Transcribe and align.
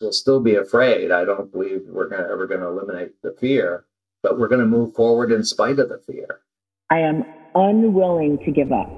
we'll 0.00 0.12
still 0.12 0.40
be 0.40 0.54
afraid. 0.54 1.10
I 1.10 1.24
don't 1.24 1.50
believe 1.50 1.82
we're 1.88 2.08
gonna, 2.08 2.28
ever 2.30 2.46
going 2.46 2.60
to 2.60 2.66
eliminate 2.66 3.20
the 3.22 3.32
fear, 3.32 3.84
but 4.22 4.38
we're 4.38 4.48
going 4.48 4.60
to 4.60 4.66
move 4.66 4.94
forward 4.94 5.32
in 5.32 5.44
spite 5.44 5.78
of 5.78 5.88
the 5.88 5.98
fear. 5.98 6.40
I 6.90 7.00
am 7.00 7.24
unwilling 7.54 8.38
to 8.44 8.50
give 8.50 8.72
up. 8.72 8.90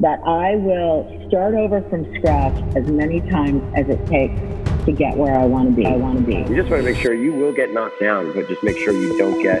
That 0.00 0.20
I 0.24 0.54
will 0.54 1.26
start 1.28 1.54
over 1.54 1.82
from 1.90 2.04
scratch 2.16 2.54
as 2.76 2.88
many 2.88 3.20
times 3.30 3.62
as 3.76 3.88
it 3.88 4.06
takes 4.06 4.40
to 4.84 4.92
get 4.92 5.16
where 5.16 5.36
I 5.36 5.44
want 5.44 5.70
to 5.70 5.74
be. 5.74 5.86
I 5.86 5.96
want 5.96 6.18
to 6.18 6.24
be. 6.24 6.34
You 6.34 6.54
just 6.54 6.70
want 6.70 6.82
to 6.84 6.92
make 6.92 6.96
sure 6.96 7.14
you 7.14 7.32
will 7.32 7.52
get 7.52 7.72
knocked 7.72 7.98
down, 7.98 8.32
but 8.32 8.48
just 8.48 8.62
make 8.62 8.76
sure 8.78 8.92
you 8.92 9.18
don't 9.18 9.42
get 9.42 9.60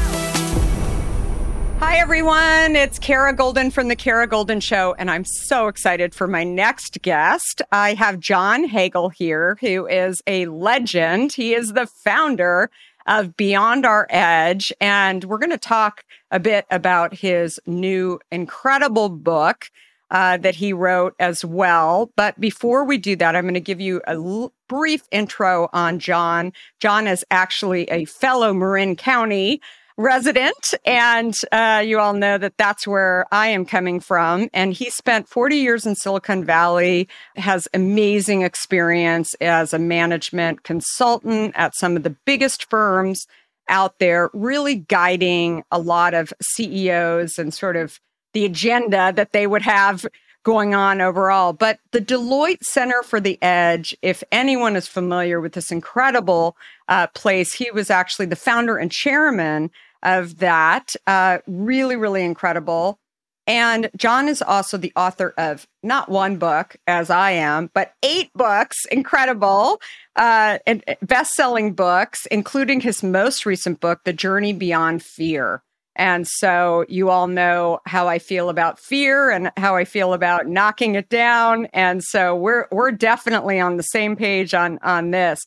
Hi, 1.81 1.97
everyone. 1.97 2.75
It's 2.75 2.99
Kara 2.99 3.35
Goldin 3.35 3.73
from 3.73 3.87
The 3.87 3.95
Kara 3.95 4.27
Goldin 4.27 4.61
Show, 4.61 4.93
and 4.99 5.09
I'm 5.09 5.25
so 5.25 5.67
excited 5.67 6.13
for 6.13 6.27
my 6.27 6.43
next 6.43 7.01
guest. 7.01 7.63
I 7.71 7.95
have 7.95 8.19
John 8.19 8.65
Hagel 8.65 9.09
here, 9.09 9.57
who 9.61 9.87
is 9.87 10.21
a 10.27 10.45
legend. 10.45 11.33
He 11.33 11.55
is 11.55 11.73
the 11.73 11.87
founder 11.87 12.69
of 13.07 13.35
Beyond 13.35 13.87
Our 13.87 14.05
Edge, 14.11 14.71
and 14.79 15.23
we're 15.23 15.39
going 15.39 15.49
to 15.49 15.57
talk 15.57 16.05
a 16.29 16.39
bit 16.39 16.67
about 16.69 17.15
his 17.15 17.59
new 17.65 18.19
incredible 18.31 19.09
book. 19.09 19.71
Uh, 20.11 20.35
that 20.35 20.55
he 20.55 20.73
wrote 20.73 21.15
as 21.21 21.45
well. 21.45 22.11
But 22.17 22.37
before 22.37 22.83
we 22.83 22.97
do 22.97 23.15
that, 23.15 23.33
I'm 23.33 23.45
going 23.45 23.53
to 23.53 23.61
give 23.61 23.79
you 23.79 24.01
a 24.05 24.15
l- 24.15 24.51
brief 24.67 25.03
intro 25.09 25.69
on 25.71 25.99
John. 25.99 26.51
John 26.81 27.07
is 27.07 27.23
actually 27.31 27.85
a 27.85 28.03
fellow 28.03 28.53
Marin 28.53 28.97
County 28.97 29.61
resident. 30.01 30.73
And 30.85 31.33
uh, 31.51 31.83
you 31.85 31.99
all 31.99 32.13
know 32.13 32.37
that 32.37 32.57
that's 32.57 32.85
where 32.85 33.25
I 33.31 33.47
am 33.47 33.65
coming 33.65 33.99
from. 33.99 34.49
And 34.53 34.73
he 34.73 34.89
spent 34.89 35.29
40 35.29 35.55
years 35.57 35.85
in 35.85 35.95
Silicon 35.95 36.43
Valley, 36.43 37.07
has 37.35 37.67
amazing 37.73 38.41
experience 38.41 39.33
as 39.35 39.73
a 39.73 39.79
management 39.79 40.63
consultant 40.63 41.53
at 41.55 41.75
some 41.75 41.95
of 41.95 42.03
the 42.03 42.15
biggest 42.25 42.69
firms 42.69 43.27
out 43.69 43.99
there, 43.99 44.29
really 44.33 44.75
guiding 44.75 45.63
a 45.71 45.79
lot 45.79 46.13
of 46.13 46.33
CEOs 46.41 47.37
and 47.37 47.53
sort 47.53 47.77
of 47.77 47.99
the 48.33 48.45
agenda 48.45 49.13
that 49.15 49.31
they 49.31 49.47
would 49.47 49.61
have 49.61 50.05
going 50.43 50.73
on 50.73 51.01
overall. 51.01 51.53
But 51.53 51.79
the 51.91 52.01
Deloitte 52.01 52.63
Center 52.63 53.03
for 53.03 53.19
the 53.19 53.41
Edge, 53.43 53.95
if 54.01 54.23
anyone 54.31 54.75
is 54.75 54.87
familiar 54.87 55.39
with 55.39 55.53
this 55.53 55.71
incredible 55.71 56.57
uh, 56.87 57.07
place, 57.07 57.53
he 57.53 57.69
was 57.71 57.89
actually 57.89 58.25
the 58.25 58.35
founder 58.35 58.77
and 58.77 58.91
chairman 58.91 59.69
of 60.03 60.39
that. 60.39 60.95
Uh, 61.07 61.39
really, 61.47 61.95
really 61.95 62.23
incredible. 62.23 62.99
And 63.47 63.89
John 63.97 64.27
is 64.27 64.41
also 64.41 64.77
the 64.77 64.93
author 64.95 65.33
of 65.37 65.67
not 65.83 66.09
one 66.09 66.37
book, 66.37 66.77
as 66.85 67.09
I 67.09 67.31
am, 67.31 67.71
but 67.73 67.93
eight 68.03 68.29
books, 68.33 68.85
incredible, 68.91 69.81
uh, 70.15 70.59
and 70.67 70.83
uh, 70.87 70.95
best 71.01 71.31
selling 71.31 71.73
books, 71.73 72.25
including 72.27 72.81
his 72.81 73.01
most 73.01 73.45
recent 73.45 73.79
book, 73.79 74.01
The 74.05 74.13
Journey 74.13 74.53
Beyond 74.53 75.03
Fear. 75.03 75.63
And 75.95 76.27
so 76.27 76.85
you 76.87 77.09
all 77.09 77.27
know 77.27 77.79
how 77.85 78.07
I 78.07 78.19
feel 78.19 78.49
about 78.49 78.79
fear 78.79 79.29
and 79.29 79.51
how 79.57 79.75
I 79.75 79.85
feel 79.85 80.13
about 80.13 80.47
knocking 80.47 80.95
it 80.95 81.09
down. 81.09 81.65
And 81.73 82.01
so 82.01 82.35
we're 82.35 82.67
we're 82.71 82.91
definitely 82.91 83.59
on 83.59 83.75
the 83.75 83.83
same 83.83 84.15
page 84.15 84.53
on 84.53 84.79
on 84.81 85.11
this. 85.11 85.45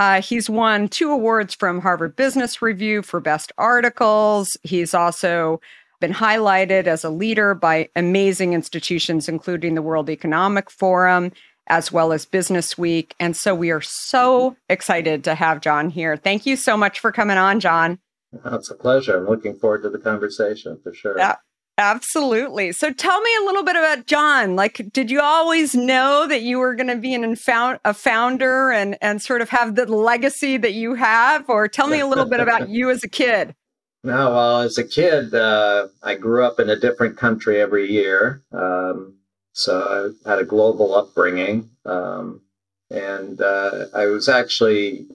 Uh, 0.00 0.22
he's 0.22 0.48
won 0.48 0.88
two 0.88 1.10
awards 1.10 1.54
from 1.54 1.82
Harvard 1.82 2.16
Business 2.16 2.62
Review 2.62 3.02
for 3.02 3.20
best 3.20 3.52
articles. 3.58 4.56
He's 4.62 4.94
also 4.94 5.60
been 6.00 6.14
highlighted 6.14 6.86
as 6.86 7.04
a 7.04 7.10
leader 7.10 7.54
by 7.54 7.90
amazing 7.94 8.54
institutions, 8.54 9.28
including 9.28 9.74
the 9.74 9.82
World 9.82 10.08
Economic 10.08 10.70
Forum, 10.70 11.32
as 11.66 11.92
well 11.92 12.14
as 12.14 12.24
Business 12.24 12.78
Week. 12.78 13.14
And 13.20 13.36
so 13.36 13.54
we 13.54 13.70
are 13.70 13.82
so 13.82 14.56
excited 14.70 15.22
to 15.24 15.34
have 15.34 15.60
John 15.60 15.90
here. 15.90 16.16
Thank 16.16 16.46
you 16.46 16.56
so 16.56 16.78
much 16.78 16.98
for 16.98 17.12
coming 17.12 17.36
on, 17.36 17.60
John. 17.60 17.98
It's 18.32 18.70
a 18.70 18.76
pleasure. 18.76 19.18
I'm 19.18 19.26
looking 19.26 19.58
forward 19.58 19.82
to 19.82 19.90
the 19.90 19.98
conversation 19.98 20.80
for 20.82 20.94
sure. 20.94 21.18
Yeah. 21.18 21.36
Absolutely. 21.78 22.72
So 22.72 22.92
tell 22.92 23.20
me 23.20 23.30
a 23.40 23.44
little 23.44 23.62
bit 23.62 23.76
about 23.76 24.06
John. 24.06 24.54
Like, 24.54 24.92
did 24.92 25.10
you 25.10 25.20
always 25.20 25.74
know 25.74 26.26
that 26.28 26.42
you 26.42 26.58
were 26.58 26.74
going 26.74 26.88
to 26.88 26.96
be 26.96 27.14
an 27.14 27.36
a 27.84 27.94
founder 27.94 28.70
and, 28.70 28.98
and 29.00 29.22
sort 29.22 29.40
of 29.40 29.48
have 29.48 29.76
the 29.76 29.86
legacy 29.86 30.58
that 30.58 30.74
you 30.74 30.94
have? 30.94 31.48
Or 31.48 31.68
tell 31.68 31.86
me 31.86 32.00
a 32.00 32.06
little 32.06 32.26
bit 32.26 32.40
about 32.40 32.68
you 32.70 32.90
as 32.90 33.02
a 33.02 33.08
kid. 33.08 33.54
No, 34.02 34.30
well, 34.30 34.60
as 34.60 34.78
a 34.78 34.84
kid, 34.84 35.34
uh, 35.34 35.88
I 36.02 36.14
grew 36.16 36.44
up 36.44 36.60
in 36.60 36.68
a 36.68 36.78
different 36.78 37.16
country 37.16 37.60
every 37.60 37.90
year. 37.90 38.42
Um, 38.52 39.16
so 39.52 40.12
I 40.26 40.30
had 40.30 40.38
a 40.38 40.44
global 40.44 40.94
upbringing. 40.94 41.70
Um, 41.84 42.42
and 42.90 43.40
uh, 43.40 43.86
I 43.94 44.06
was 44.06 44.28
actually 44.28 45.06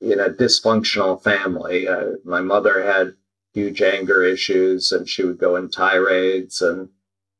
in 0.00 0.18
a 0.20 0.30
dysfunctional 0.30 1.22
family. 1.22 1.86
Uh, 1.86 2.12
my 2.24 2.40
mother 2.40 2.82
had 2.82 3.14
huge 3.52 3.82
anger 3.82 4.22
issues 4.22 4.92
and 4.92 5.08
she 5.08 5.24
would 5.24 5.38
go 5.38 5.56
in 5.56 5.70
tirades. 5.70 6.62
And 6.62 6.88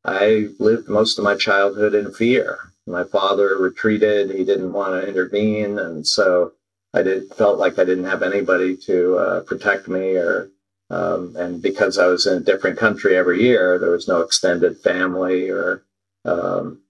I 0.05 0.49
lived 0.59 0.89
most 0.89 1.19
of 1.19 1.25
my 1.25 1.37
childhood 1.37 1.95
in 1.95 2.13
fear. 2.13 2.59
My 2.87 3.05
father 3.05 3.57
retreated. 3.57 4.31
He 4.31 4.45
didn't 4.45 4.73
want 4.73 4.93
to 4.93 5.09
intervene. 5.09 5.79
And 5.79 6.07
so 6.07 6.53
I 6.93 7.03
did 7.03 7.33
felt 7.35 7.59
like 7.59 7.79
I 7.79 7.85
didn't 7.85 8.05
have 8.05 8.23
anybody 8.23 8.77
to 8.79 9.17
uh, 9.17 9.41
protect 9.43 9.89
me 9.89 10.17
or, 10.17 10.51
um, 10.91 11.37
and 11.37 11.63
because 11.63 11.99
I 11.99 12.07
was 12.07 12.27
in 12.27 12.39
a 12.39 12.45
different 12.45 12.79
country 12.79 13.17
every 13.17 13.43
year, 13.43 13.79
there 13.79 13.91
was 13.91 14.09
no 14.09 14.23
extended 14.23 14.79
family 14.79 15.49
or, 15.49 15.85
um, 16.25 16.81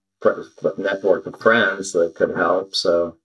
network 0.78 1.26
of 1.26 1.40
friends 1.40 1.92
that 1.92 2.14
could 2.14 2.34
help. 2.36 2.74
So 2.74 3.16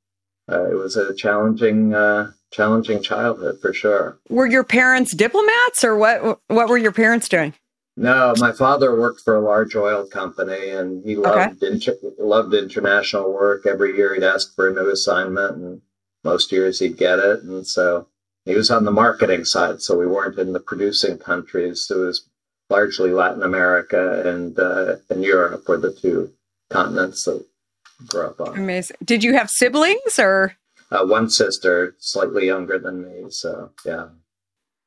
uh, 0.51 0.65
it 0.65 0.75
was 0.75 0.95
a 0.97 1.13
challenging, 1.13 1.93
uh, 1.93 2.31
challenging 2.55 3.01
childhood 3.01 3.59
for 3.61 3.73
sure. 3.73 4.17
Were 4.29 4.47
your 4.47 4.63
parents 4.63 5.13
diplomats, 5.13 5.83
or 5.83 5.97
what? 5.97 6.39
What 6.47 6.69
were 6.69 6.77
your 6.77 6.91
parents 6.91 7.27
doing? 7.27 7.53
No, 7.97 8.33
my 8.37 8.51
father 8.51 8.97
worked 8.99 9.21
for 9.21 9.35
a 9.35 9.41
large 9.41 9.75
oil 9.75 10.05
company, 10.05 10.69
and 10.69 11.03
he 11.03 11.15
loved 11.15 11.63
okay. 11.63 11.73
inter- 11.73 11.97
loved 12.19 12.53
international 12.53 13.33
work. 13.33 13.65
Every 13.65 13.95
year, 13.95 14.13
he'd 14.13 14.23
ask 14.23 14.55
for 14.55 14.69
a 14.69 14.73
new 14.73 14.89
assignment, 14.89 15.55
and 15.57 15.81
most 16.23 16.51
years 16.51 16.79
he'd 16.79 16.97
get 16.97 17.19
it. 17.19 17.43
And 17.43 17.67
so 17.67 18.07
he 18.45 18.55
was 18.55 18.71
on 18.71 18.85
the 18.85 18.91
marketing 18.91 19.45
side, 19.45 19.81
so 19.81 19.97
we 19.97 20.07
weren't 20.07 20.39
in 20.39 20.53
the 20.53 20.59
producing 20.59 21.17
countries. 21.17 21.87
It 21.89 21.95
was 21.95 22.27
largely 22.69 23.11
Latin 23.11 23.43
America 23.43 24.27
and 24.27 24.57
uh, 24.57 24.95
and 25.09 25.23
Europe 25.23 25.67
were 25.67 25.77
the 25.77 25.93
two 25.93 26.31
continents 26.69 27.23
that 27.25 27.45
grew 28.07 28.27
up 28.27 28.41
on. 28.41 28.57
Amazing. 28.57 28.97
Did 29.03 29.23
you 29.23 29.33
have 29.33 29.49
siblings 29.49 30.19
or? 30.19 30.55
Uh, 30.91 31.05
one 31.05 31.29
sister, 31.29 31.95
slightly 31.99 32.45
younger 32.45 32.79
than 32.79 33.01
me. 33.03 33.29
So 33.29 33.71
yeah. 33.85 34.07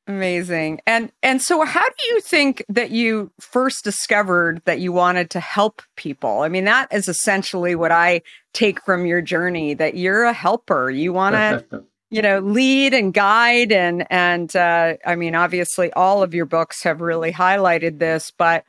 Amazing. 0.07 0.81
And 0.87 1.11
and 1.21 1.41
so 1.41 1.63
how 1.65 1.85
do 1.87 2.05
you 2.07 2.21
think 2.21 2.65
that 2.67 2.89
you 2.89 3.31
first 3.39 3.83
discovered 3.83 4.61
that 4.65 4.79
you 4.79 4.91
wanted 4.91 5.29
to 5.31 5.39
help 5.39 5.83
people? 5.95 6.41
I 6.41 6.49
mean, 6.49 6.65
that 6.65 6.91
is 6.91 7.07
essentially 7.07 7.75
what 7.75 7.91
I 7.91 8.23
take 8.53 8.83
from 8.83 9.05
your 9.05 9.21
journey 9.21 9.75
that 9.75 9.95
you're 9.95 10.23
a 10.23 10.33
helper. 10.33 10.89
You 10.89 11.13
want 11.13 11.35
to 11.35 11.83
you 12.09 12.21
know 12.21 12.39
lead 12.39 12.93
and 12.93 13.13
guide 13.13 13.71
and 13.71 14.05
and 14.11 14.55
uh, 14.55 14.95
i 15.05 15.15
mean 15.15 15.35
obviously 15.35 15.91
all 15.93 16.23
of 16.23 16.33
your 16.33 16.45
books 16.45 16.83
have 16.83 17.01
really 17.01 17.31
highlighted 17.31 17.99
this 17.99 18.31
but 18.31 18.63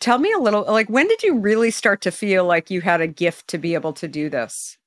tell 0.00 0.18
me 0.18 0.32
a 0.32 0.38
little 0.38 0.64
like 0.64 0.88
when 0.88 1.06
did 1.08 1.22
you 1.22 1.38
really 1.38 1.70
start 1.70 2.00
to 2.00 2.10
feel 2.10 2.44
like 2.44 2.70
you 2.70 2.80
had 2.80 3.00
a 3.00 3.06
gift 3.06 3.48
to 3.48 3.58
be 3.58 3.74
able 3.74 3.92
to 3.92 4.08
do 4.08 4.28
this 4.28 4.77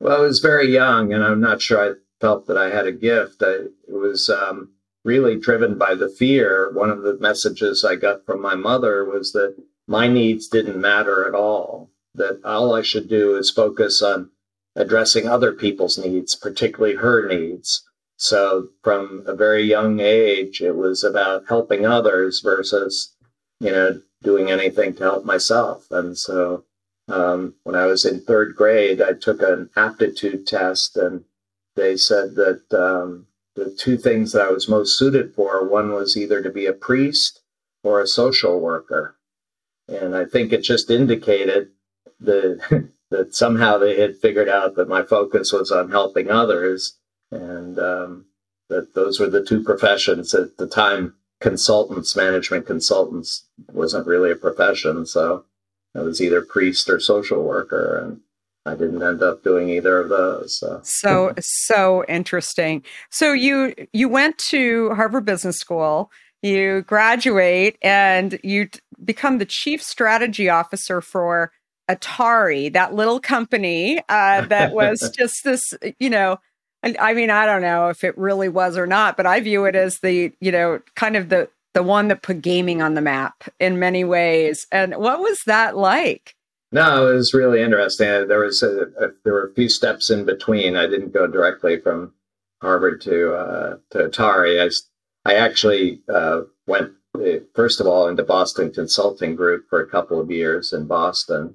well, 0.00 0.16
I 0.16 0.20
was 0.20 0.40
very 0.40 0.72
young, 0.72 1.12
and 1.12 1.22
I'm 1.24 1.40
not 1.40 1.62
sure 1.62 1.80
I 1.80 1.94
felt 2.20 2.46
that 2.46 2.58
I 2.58 2.70
had 2.70 2.86
a 2.86 2.92
gift. 2.92 3.42
I, 3.42 3.66
it 3.88 3.94
was 3.94 4.28
um, 4.28 4.72
really 5.04 5.36
driven 5.36 5.78
by 5.78 5.94
the 5.94 6.08
fear. 6.08 6.70
One 6.72 6.90
of 6.90 7.02
the 7.02 7.18
messages 7.18 7.84
I 7.84 7.96
got 7.96 8.24
from 8.24 8.40
my 8.40 8.54
mother 8.54 9.04
was 9.04 9.32
that 9.32 9.56
my 9.86 10.06
needs 10.06 10.48
didn't 10.48 10.80
matter 10.80 11.26
at 11.26 11.34
all, 11.34 11.90
that 12.14 12.40
all 12.44 12.74
I 12.74 12.82
should 12.82 13.08
do 13.08 13.36
is 13.36 13.50
focus 13.50 14.02
on 14.02 14.30
addressing 14.76 15.26
other 15.26 15.52
people's 15.52 15.98
needs, 15.98 16.34
particularly 16.34 16.96
her 16.96 17.26
needs. 17.26 17.84
So 18.16 18.68
from 18.82 19.24
a 19.26 19.34
very 19.34 19.62
young 19.62 20.00
age, 20.00 20.60
it 20.60 20.76
was 20.76 21.04
about 21.04 21.44
helping 21.48 21.86
others 21.86 22.40
versus, 22.40 23.14
you 23.60 23.72
know, 23.72 24.00
doing 24.22 24.50
anything 24.50 24.94
to 24.94 25.04
help 25.04 25.24
myself. 25.24 25.86
And 25.90 26.18
so 26.18 26.64
um, 27.08 27.54
when 27.62 27.74
I 27.74 27.86
was 27.86 28.04
in 28.04 28.20
third 28.20 28.54
grade, 28.54 29.00
I 29.00 29.14
took 29.14 29.40
an 29.42 29.70
aptitude 29.76 30.46
test, 30.46 30.96
and 30.96 31.24
they 31.74 31.96
said 31.96 32.34
that 32.34 32.62
um, 32.72 33.26
the 33.54 33.70
two 33.70 33.96
things 33.96 34.32
that 34.32 34.42
I 34.42 34.50
was 34.50 34.68
most 34.68 34.98
suited 34.98 35.34
for. 35.34 35.66
One 35.66 35.92
was 35.92 36.16
either 36.16 36.42
to 36.42 36.50
be 36.50 36.66
a 36.66 36.72
priest 36.72 37.40
or 37.82 38.00
a 38.00 38.06
social 38.06 38.60
worker, 38.60 39.16
and 39.88 40.14
I 40.14 40.26
think 40.26 40.52
it 40.52 40.62
just 40.62 40.90
indicated 40.90 41.70
the 42.20 42.88
that 43.10 43.34
somehow 43.34 43.78
they 43.78 43.98
had 43.98 44.18
figured 44.18 44.48
out 44.48 44.74
that 44.74 44.88
my 44.88 45.02
focus 45.02 45.52
was 45.52 45.70
on 45.72 45.90
helping 45.90 46.30
others, 46.30 46.98
and 47.30 47.78
um, 47.78 48.26
that 48.68 48.94
those 48.94 49.18
were 49.18 49.30
the 49.30 49.44
two 49.44 49.62
professions 49.62 50.34
at 50.34 50.56
the 50.58 50.66
time. 50.66 51.14
Consultants, 51.40 52.16
management 52.16 52.66
consultants, 52.66 53.46
wasn't 53.72 54.08
really 54.08 54.32
a 54.32 54.36
profession, 54.36 55.06
so 55.06 55.44
I 55.94 56.00
was 56.00 56.20
either 56.20 56.42
priest 56.42 56.88
or 56.88 57.00
social 57.00 57.42
worker, 57.42 57.98
and 57.98 58.20
I 58.66 58.74
didn't 58.74 59.02
end 59.02 59.22
up 59.22 59.42
doing 59.42 59.68
either 59.70 59.98
of 59.98 60.08
those. 60.08 60.58
So. 60.58 60.80
so 60.82 61.34
so 61.40 62.04
interesting. 62.08 62.84
So 63.10 63.32
you 63.32 63.74
you 63.92 64.08
went 64.08 64.38
to 64.50 64.90
Harvard 64.94 65.24
Business 65.24 65.56
School. 65.56 66.10
You 66.42 66.82
graduate 66.82 67.78
and 67.82 68.38
you 68.44 68.68
become 69.04 69.38
the 69.38 69.44
chief 69.44 69.82
strategy 69.82 70.48
officer 70.48 71.00
for 71.00 71.50
Atari, 71.88 72.72
that 72.72 72.94
little 72.94 73.18
company 73.18 73.98
uh, 74.08 74.42
that 74.42 74.72
was 74.72 75.10
just 75.18 75.42
this, 75.42 75.74
you 75.98 76.10
know, 76.10 76.38
and 76.82 76.96
I 76.98 77.14
mean, 77.14 77.30
I 77.30 77.46
don't 77.46 77.62
know 77.62 77.88
if 77.88 78.04
it 78.04 78.16
really 78.16 78.48
was 78.48 78.76
or 78.76 78.86
not, 78.86 79.16
but 79.16 79.26
I 79.26 79.40
view 79.40 79.64
it 79.64 79.74
as 79.74 79.98
the, 79.98 80.32
you 80.40 80.52
know, 80.52 80.80
kind 80.94 81.16
of 81.16 81.28
the 81.28 81.48
the 81.78 81.82
one 81.84 82.08
that 82.08 82.22
put 82.22 82.42
gaming 82.42 82.82
on 82.82 82.94
the 82.94 83.00
map 83.00 83.44
in 83.60 83.78
many 83.78 84.02
ways. 84.02 84.66
And 84.72 84.96
what 84.96 85.20
was 85.20 85.42
that 85.46 85.76
like? 85.76 86.34
No, 86.72 87.08
it 87.08 87.14
was 87.14 87.32
really 87.32 87.62
interesting. 87.62 88.26
There 88.26 88.40
was 88.40 88.64
a, 88.64 88.88
a, 88.98 89.08
there 89.22 89.32
were 89.32 89.46
a 89.46 89.54
few 89.54 89.68
steps 89.68 90.10
in 90.10 90.24
between. 90.24 90.74
I 90.74 90.88
didn't 90.88 91.14
go 91.14 91.28
directly 91.28 91.80
from 91.80 92.14
Harvard 92.60 93.00
to 93.02 93.32
uh, 93.32 93.76
to 93.90 94.08
Atari. 94.08 94.60
I 94.60 95.30
I 95.30 95.34
actually 95.36 96.02
uh, 96.12 96.40
went 96.66 96.94
uh, 97.14 97.44
first 97.54 97.80
of 97.80 97.86
all 97.86 98.08
into 98.08 98.24
Boston 98.24 98.72
Consulting 98.72 99.36
Group 99.36 99.66
for 99.70 99.80
a 99.80 99.88
couple 99.88 100.20
of 100.20 100.32
years 100.32 100.72
in 100.72 100.88
Boston, 100.88 101.54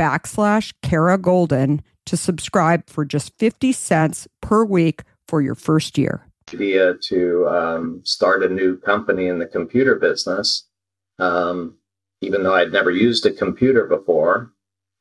backslash 0.00 0.72
Kara 0.82 1.18
Goldin 1.18 1.80
to 2.06 2.16
subscribe 2.16 2.88
for 2.88 3.04
just 3.04 3.36
50 3.38 3.72
cents 3.72 4.26
per 4.40 4.64
week 4.64 5.02
for 5.28 5.42
your 5.42 5.54
first 5.54 5.98
year. 5.98 6.26
Idea 6.54 6.94
to 7.08 7.46
um, 7.48 8.00
start 8.02 8.42
a 8.42 8.48
new 8.48 8.78
company 8.78 9.26
in 9.26 9.38
the 9.38 9.46
computer 9.46 9.96
business. 9.96 10.66
Um, 11.18 11.76
even 12.22 12.42
though 12.42 12.54
I'd 12.54 12.72
never 12.72 12.90
used 12.90 13.26
a 13.26 13.30
computer 13.30 13.86
before 13.86 14.52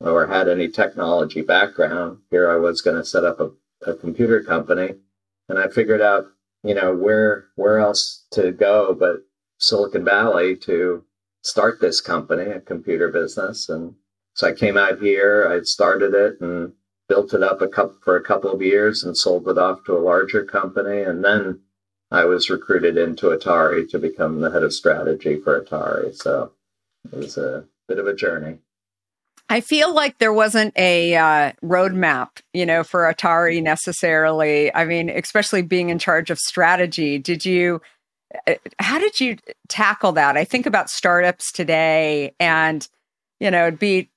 or 0.01 0.27
had 0.27 0.49
any 0.49 0.67
technology 0.67 1.41
background, 1.41 2.17
here 2.29 2.51
I 2.51 2.57
was 2.57 2.81
going 2.81 2.97
to 2.97 3.05
set 3.05 3.23
up 3.23 3.39
a, 3.39 3.51
a 3.89 3.95
computer 3.95 4.43
company. 4.43 4.95
And 5.47 5.57
I 5.57 5.69
figured 5.69 6.01
out, 6.01 6.25
you 6.63 6.75
know, 6.75 6.93
where 6.93 7.45
where 7.55 7.79
else 7.79 8.25
to 8.31 8.51
go 8.51 8.93
but 8.93 9.21
Silicon 9.59 10.03
Valley 10.03 10.57
to 10.57 11.03
start 11.41 11.79
this 11.79 12.01
company, 12.01 12.43
a 12.43 12.59
computer 12.59 13.09
business. 13.09 13.69
And 13.69 13.95
so 14.33 14.47
I 14.47 14.53
came 14.53 14.77
out 14.77 14.99
here, 14.99 15.47
I 15.49 15.63
started 15.63 16.13
it 16.13 16.39
and 16.41 16.73
built 17.07 17.33
it 17.33 17.43
up 17.43 17.61
a 17.61 17.67
couple 17.67 17.97
for 18.01 18.15
a 18.15 18.23
couple 18.23 18.51
of 18.51 18.61
years 18.61 19.03
and 19.03 19.17
sold 19.17 19.47
it 19.47 19.57
off 19.57 19.83
to 19.85 19.97
a 19.97 19.99
larger 19.99 20.45
company. 20.45 21.01
And 21.01 21.23
then 21.23 21.61
I 22.11 22.25
was 22.25 22.49
recruited 22.49 22.97
into 22.97 23.27
Atari 23.27 23.89
to 23.89 23.99
become 23.99 24.41
the 24.41 24.51
head 24.51 24.63
of 24.63 24.73
strategy 24.73 25.39
for 25.39 25.61
Atari. 25.61 26.15
So 26.15 26.51
it 27.11 27.17
was 27.17 27.37
a 27.37 27.65
bit 27.87 27.99
of 27.99 28.07
a 28.07 28.15
journey. 28.15 28.59
I 29.51 29.61
feel 29.61 29.93
like 29.93 30.19
there 30.19 30.33
wasn't 30.33 30.77
a 30.77 31.15
uh, 31.15 31.51
roadmap, 31.63 32.41
you 32.53 32.67
know, 32.67 32.83
for 32.83 33.11
Atari 33.11 33.63
necessarily. 33.63 34.73
I 34.73 34.85
mean, 34.85 35.09
especially 35.09 35.63
being 35.63 35.89
in 35.89 35.97
charge 35.97 36.29
of 36.29 36.37
strategy. 36.37 37.17
Did 37.17 37.45
you? 37.45 37.81
Uh, 38.45 38.55
how 38.77 38.99
did 38.99 39.19
you 39.19 39.37
tackle 39.67 40.11
that? 40.11 40.37
I 40.37 40.43
think 40.43 40.67
about 40.67 40.91
startups 40.91 41.51
today, 41.51 42.35
and 42.39 42.87
you 43.39 43.49
know, 43.49 43.65
it'd 43.65 43.79
be 43.79 44.11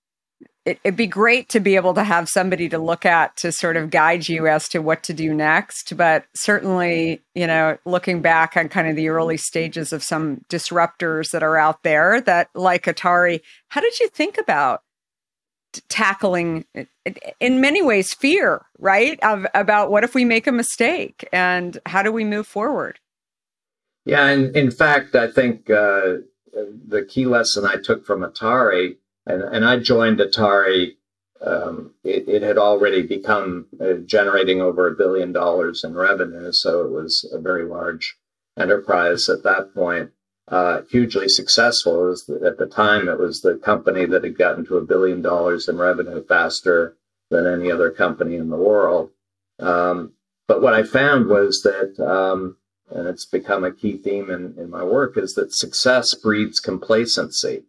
it, 0.64 0.78
would 0.84 0.96
be 0.96 1.06
great 1.06 1.48
to 1.50 1.60
be 1.60 1.76
able 1.76 1.94
to 1.94 2.04
have 2.04 2.28
somebody 2.28 2.68
to 2.68 2.78
look 2.78 3.04
at 3.04 3.36
to 3.38 3.50
sort 3.50 3.76
of 3.76 3.90
guide 3.90 4.28
you 4.28 4.46
as 4.46 4.68
to 4.68 4.80
what 4.80 5.02
to 5.04 5.12
do 5.12 5.34
next. 5.34 5.96
But 5.96 6.26
certainly, 6.34 7.20
you 7.34 7.46
know, 7.46 7.78
looking 7.84 8.22
back 8.22 8.56
on 8.56 8.68
kind 8.68 8.88
of 8.88 8.96
the 8.96 9.08
early 9.08 9.36
stages 9.36 9.92
of 9.92 10.02
some 10.02 10.42
disruptors 10.48 11.30
that 11.32 11.42
are 11.42 11.56
out 11.56 11.82
there 11.82 12.20
that, 12.22 12.48
like 12.54 12.84
Atari, 12.84 13.40
how 13.68 13.80
did 13.80 13.98
you 13.98 14.08
think 14.08 14.38
about 14.38 14.82
tackling, 15.88 16.64
in 17.40 17.60
many 17.60 17.82
ways, 17.82 18.14
fear, 18.14 18.66
right? 18.78 19.18
Of, 19.22 19.46
about 19.54 19.90
what 19.90 20.04
if 20.04 20.14
we 20.14 20.24
make 20.24 20.46
a 20.46 20.52
mistake 20.52 21.28
and 21.32 21.78
how 21.86 22.02
do 22.02 22.12
we 22.12 22.24
move 22.24 22.46
forward? 22.46 23.00
Yeah. 24.04 24.26
And 24.26 24.54
in 24.56 24.70
fact, 24.70 25.14
I 25.14 25.30
think 25.30 25.70
uh, 25.70 26.18
the 26.52 27.06
key 27.08 27.26
lesson 27.26 27.64
I 27.64 27.76
took 27.76 28.04
from 28.04 28.20
Atari 28.20 28.96
and, 29.26 29.42
and 29.42 29.64
I 29.64 29.78
joined 29.78 30.18
Atari. 30.18 30.96
Um, 31.44 31.94
it, 32.04 32.28
it, 32.28 32.42
had 32.42 32.56
already 32.56 33.02
become 33.02 33.66
uh, 33.80 33.94
generating 34.06 34.60
over 34.60 34.86
a 34.86 34.94
billion 34.94 35.32
dollars 35.32 35.82
in 35.82 35.94
revenue, 35.94 36.52
so 36.52 36.84
it 36.84 36.90
was 36.92 37.28
a 37.32 37.40
very 37.40 37.64
large 37.64 38.16
enterprise 38.56 39.28
at 39.28 39.42
that 39.42 39.74
point. 39.74 40.10
Uh, 40.46 40.82
hugely 40.90 41.28
successful. 41.28 42.04
Was 42.04 42.28
at 42.28 42.58
the 42.58 42.66
time 42.66 43.08
it 43.08 43.18
was 43.18 43.40
the 43.40 43.56
company 43.56 44.06
that 44.06 44.22
had 44.22 44.38
gotten 44.38 44.64
to 44.66 44.76
a 44.76 44.84
billion 44.84 45.20
dollars 45.20 45.68
in 45.68 45.78
revenue 45.78 46.24
faster 46.24 46.96
than 47.30 47.46
any 47.46 47.70
other 47.72 47.90
company 47.90 48.36
in 48.36 48.50
the 48.50 48.56
world. 48.56 49.10
Um, 49.58 50.12
but 50.46 50.60
what 50.60 50.74
I 50.74 50.82
found 50.82 51.28
was 51.28 51.62
that, 51.62 51.98
um, 51.98 52.56
and 52.90 53.08
it's 53.08 53.24
become 53.24 53.64
a 53.64 53.72
key 53.72 53.96
theme 53.96 54.30
in, 54.30 54.54
in 54.58 54.70
my 54.70 54.84
work, 54.84 55.16
is 55.16 55.34
that 55.34 55.54
success 55.54 56.14
breeds 56.14 56.60
complacency. 56.60 57.64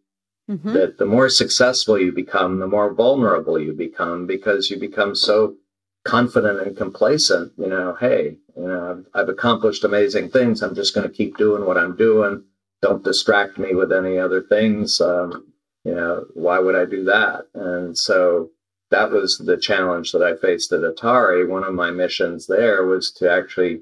Mm-hmm. 0.50 0.74
That 0.74 0.98
the 0.98 1.06
more 1.06 1.30
successful 1.30 1.98
you 1.98 2.12
become, 2.12 2.60
the 2.60 2.68
more 2.68 2.94
vulnerable 2.94 3.58
you 3.58 3.72
become 3.72 4.28
because 4.28 4.70
you 4.70 4.78
become 4.78 5.16
so 5.16 5.56
confident 6.04 6.60
and 6.62 6.76
complacent. 6.76 7.54
You 7.58 7.68
know, 7.68 7.96
hey, 7.98 8.38
you 8.58 8.68
know, 8.68 9.06
I've, 9.16 9.22
I've 9.22 9.30
accomplished 9.30 9.86
amazing 9.86 10.30
things. 10.32 10.62
I'm 10.62 10.76
just 10.76 10.94
going 10.94 11.08
to 11.08 11.16
keep 11.16 11.38
doing 11.38 11.66
what 11.66 11.78
I'm 11.78 11.96
doing. 11.96 12.44
Don't 12.82 13.06
distract 13.06 13.58
me 13.58 13.74
with 13.74 13.94
any 13.94 14.20
other 14.20 14.42
things. 14.42 15.00
Um, 15.00 15.54
you 15.86 15.96
know, 15.96 16.26
why 16.34 16.60
would 16.60 16.76
I 16.76 16.86
do 16.86 17.06
that? 17.06 17.46
And 17.54 17.98
so 17.98 18.50
that 18.92 19.12
was 19.12 19.38
the 19.38 19.58
challenge 19.58 20.12
that 20.12 20.22
I 20.22 20.36
faced 20.36 20.72
at 20.72 20.82
Atari. 20.82 21.48
One 21.48 21.64
of 21.64 21.74
my 21.74 21.92
missions 21.92 22.48
there 22.48 22.86
was 22.86 23.12
to 23.14 23.32
actually 23.32 23.82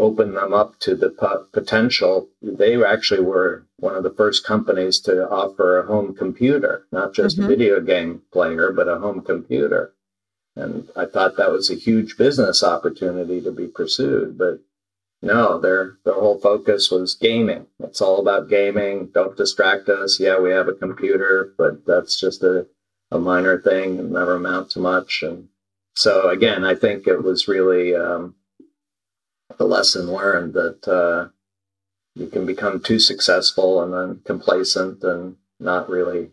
open 0.00 0.34
them 0.34 0.52
up 0.52 0.78
to 0.80 0.96
the 0.96 1.10
potential. 1.52 2.28
They 2.42 2.82
actually 2.82 3.20
were 3.20 3.66
one 3.76 3.94
of 3.94 4.02
the 4.02 4.14
first 4.14 4.44
companies 4.44 4.98
to 5.00 5.28
offer 5.28 5.78
a 5.78 5.86
home 5.86 6.14
computer, 6.14 6.86
not 6.90 7.14
just 7.14 7.36
mm-hmm. 7.36 7.44
a 7.44 7.48
video 7.48 7.80
game 7.80 8.22
player, 8.32 8.72
but 8.72 8.88
a 8.88 8.98
home 8.98 9.20
computer. 9.20 9.94
And 10.56 10.88
I 10.96 11.04
thought 11.04 11.36
that 11.36 11.52
was 11.52 11.70
a 11.70 11.74
huge 11.74 12.16
business 12.16 12.64
opportunity 12.64 13.40
to 13.42 13.52
be 13.52 13.66
pursued. 13.66 14.36
But 14.36 14.60
no, 15.22 15.60
their 15.60 15.98
their 16.04 16.14
whole 16.14 16.38
focus 16.38 16.90
was 16.90 17.14
gaming. 17.14 17.66
It's 17.78 18.00
all 18.00 18.20
about 18.20 18.48
gaming. 18.48 19.10
Don't 19.12 19.36
distract 19.36 19.88
us. 19.88 20.18
Yeah, 20.18 20.38
we 20.40 20.50
have 20.50 20.68
a 20.68 20.72
computer, 20.72 21.54
but 21.58 21.86
that's 21.86 22.18
just 22.18 22.42
a, 22.42 22.66
a 23.10 23.18
minor 23.18 23.60
thing 23.60 23.98
and 23.98 24.12
never 24.12 24.36
amount 24.36 24.70
to 24.70 24.80
much. 24.80 25.22
And 25.22 25.48
so 25.94 26.30
again, 26.30 26.64
I 26.64 26.74
think 26.74 27.06
it 27.06 27.22
was 27.22 27.48
really 27.48 27.94
um, 27.94 28.34
the 29.60 29.66
lesson 29.66 30.10
learned 30.10 30.54
that 30.54 30.88
uh, 30.88 31.28
you 32.14 32.28
can 32.28 32.46
become 32.46 32.80
too 32.80 32.98
successful 32.98 33.82
and 33.82 33.92
then 33.92 34.22
complacent 34.24 35.04
and 35.04 35.36
not 35.60 35.90
really 35.90 36.30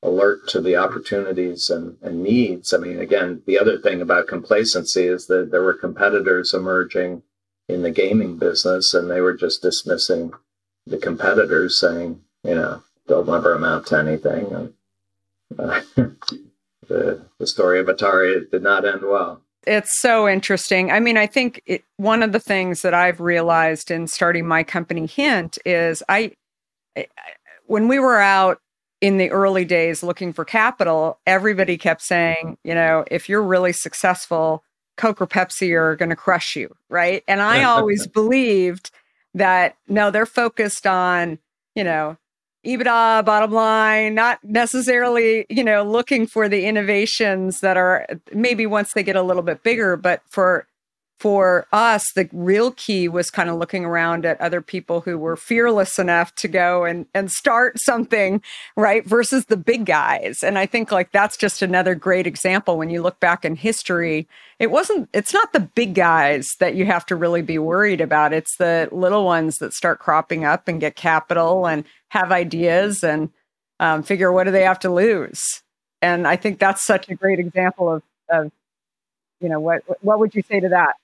alert 0.00 0.46
to 0.46 0.60
the 0.60 0.76
opportunities 0.76 1.68
and, 1.68 1.96
and 2.02 2.22
needs. 2.22 2.72
I 2.72 2.78
mean, 2.78 3.00
again, 3.00 3.42
the 3.46 3.58
other 3.58 3.78
thing 3.78 4.00
about 4.00 4.28
complacency 4.28 5.08
is 5.08 5.26
that 5.26 5.50
there 5.50 5.64
were 5.64 5.74
competitors 5.74 6.54
emerging 6.54 7.24
in 7.68 7.82
the 7.82 7.90
gaming 7.90 8.38
business 8.38 8.94
and 8.94 9.10
they 9.10 9.20
were 9.20 9.34
just 9.34 9.60
dismissing 9.60 10.32
the 10.86 10.98
competitors 10.98 11.80
saying, 11.80 12.20
you 12.44 12.54
know, 12.54 12.80
they'll 13.08 13.24
never 13.24 13.54
amount 13.54 13.88
to 13.88 13.98
anything. 13.98 14.46
And 14.52 14.74
uh, 15.58 15.80
the, 16.86 17.26
the 17.40 17.46
story 17.48 17.80
of 17.80 17.86
Atari 17.86 18.48
did 18.48 18.62
not 18.62 18.84
end 18.84 19.02
well. 19.02 19.41
It's 19.66 20.00
so 20.00 20.28
interesting. 20.28 20.90
I 20.90 21.00
mean, 21.00 21.16
I 21.16 21.26
think 21.26 21.62
it, 21.66 21.84
one 21.96 22.22
of 22.22 22.32
the 22.32 22.40
things 22.40 22.82
that 22.82 22.94
I've 22.94 23.20
realized 23.20 23.90
in 23.90 24.06
starting 24.06 24.46
my 24.46 24.64
company 24.64 25.06
Hint 25.06 25.58
is 25.64 26.02
I, 26.08 26.32
I, 26.96 27.06
when 27.66 27.88
we 27.88 27.98
were 27.98 28.18
out 28.18 28.60
in 29.00 29.18
the 29.18 29.30
early 29.30 29.64
days 29.64 30.02
looking 30.02 30.32
for 30.32 30.44
capital, 30.44 31.18
everybody 31.26 31.76
kept 31.76 32.02
saying, 32.02 32.56
you 32.64 32.74
know, 32.74 33.04
if 33.10 33.28
you're 33.28 33.42
really 33.42 33.72
successful, 33.72 34.62
Coke 34.96 35.20
or 35.20 35.26
Pepsi 35.26 35.76
are 35.76 35.96
going 35.96 36.10
to 36.10 36.16
crush 36.16 36.54
you, 36.56 36.74
right? 36.88 37.24
And 37.26 37.40
I 37.40 37.62
always 37.64 38.06
believed 38.06 38.90
that 39.34 39.76
no, 39.88 40.10
they're 40.10 40.26
focused 40.26 40.86
on, 40.86 41.38
you 41.74 41.84
know, 41.84 42.16
EBITDA, 42.64 43.24
bottom 43.24 43.50
line, 43.52 44.14
not 44.14 44.38
necessarily, 44.44 45.46
you 45.48 45.64
know, 45.64 45.82
looking 45.82 46.26
for 46.26 46.48
the 46.48 46.66
innovations 46.66 47.60
that 47.60 47.76
are 47.76 48.06
maybe 48.32 48.66
once 48.66 48.92
they 48.92 49.02
get 49.02 49.16
a 49.16 49.22
little 49.22 49.42
bit 49.42 49.62
bigger, 49.62 49.96
but 49.96 50.22
for 50.28 50.66
for 51.22 51.68
us, 51.72 52.04
the 52.16 52.28
real 52.32 52.72
key 52.72 53.06
was 53.06 53.30
kind 53.30 53.48
of 53.48 53.56
looking 53.56 53.84
around 53.84 54.26
at 54.26 54.40
other 54.40 54.60
people 54.60 55.02
who 55.02 55.16
were 55.16 55.36
fearless 55.36 55.96
enough 55.96 56.34
to 56.34 56.48
go 56.48 56.84
and, 56.84 57.06
and 57.14 57.30
start 57.30 57.78
something, 57.78 58.42
right? 58.76 59.06
Versus 59.06 59.44
the 59.44 59.56
big 59.56 59.86
guys. 59.86 60.42
And 60.42 60.58
I 60.58 60.66
think 60.66 60.90
like 60.90 61.12
that's 61.12 61.36
just 61.36 61.62
another 61.62 61.94
great 61.94 62.26
example 62.26 62.76
when 62.76 62.90
you 62.90 63.02
look 63.02 63.20
back 63.20 63.44
in 63.44 63.54
history. 63.54 64.26
It 64.58 64.72
wasn't, 64.72 65.10
it's 65.12 65.32
not 65.32 65.52
the 65.52 65.60
big 65.60 65.94
guys 65.94 66.48
that 66.58 66.74
you 66.74 66.86
have 66.86 67.06
to 67.06 67.14
really 67.14 67.42
be 67.42 67.56
worried 67.56 68.00
about. 68.00 68.32
It's 68.32 68.56
the 68.56 68.88
little 68.90 69.24
ones 69.24 69.58
that 69.58 69.74
start 69.74 70.00
cropping 70.00 70.44
up 70.44 70.66
and 70.66 70.80
get 70.80 70.96
capital 70.96 71.68
and 71.68 71.84
have 72.12 72.30
ideas 72.30 73.02
and 73.02 73.30
um, 73.80 74.02
figure 74.02 74.30
what 74.30 74.44
do 74.44 74.50
they 74.50 74.64
have 74.64 74.78
to 74.80 74.90
lose. 74.90 75.42
And 76.02 76.28
I 76.28 76.36
think 76.36 76.58
that's 76.58 76.84
such 76.84 77.08
a 77.08 77.14
great 77.14 77.38
example 77.38 77.90
of, 77.90 78.02
of 78.28 78.52
you 79.40 79.48
know, 79.48 79.60
what, 79.60 79.82
what 80.02 80.18
would 80.18 80.34
you 80.34 80.42
say 80.42 80.60
to 80.60 80.68
that? 80.68 80.96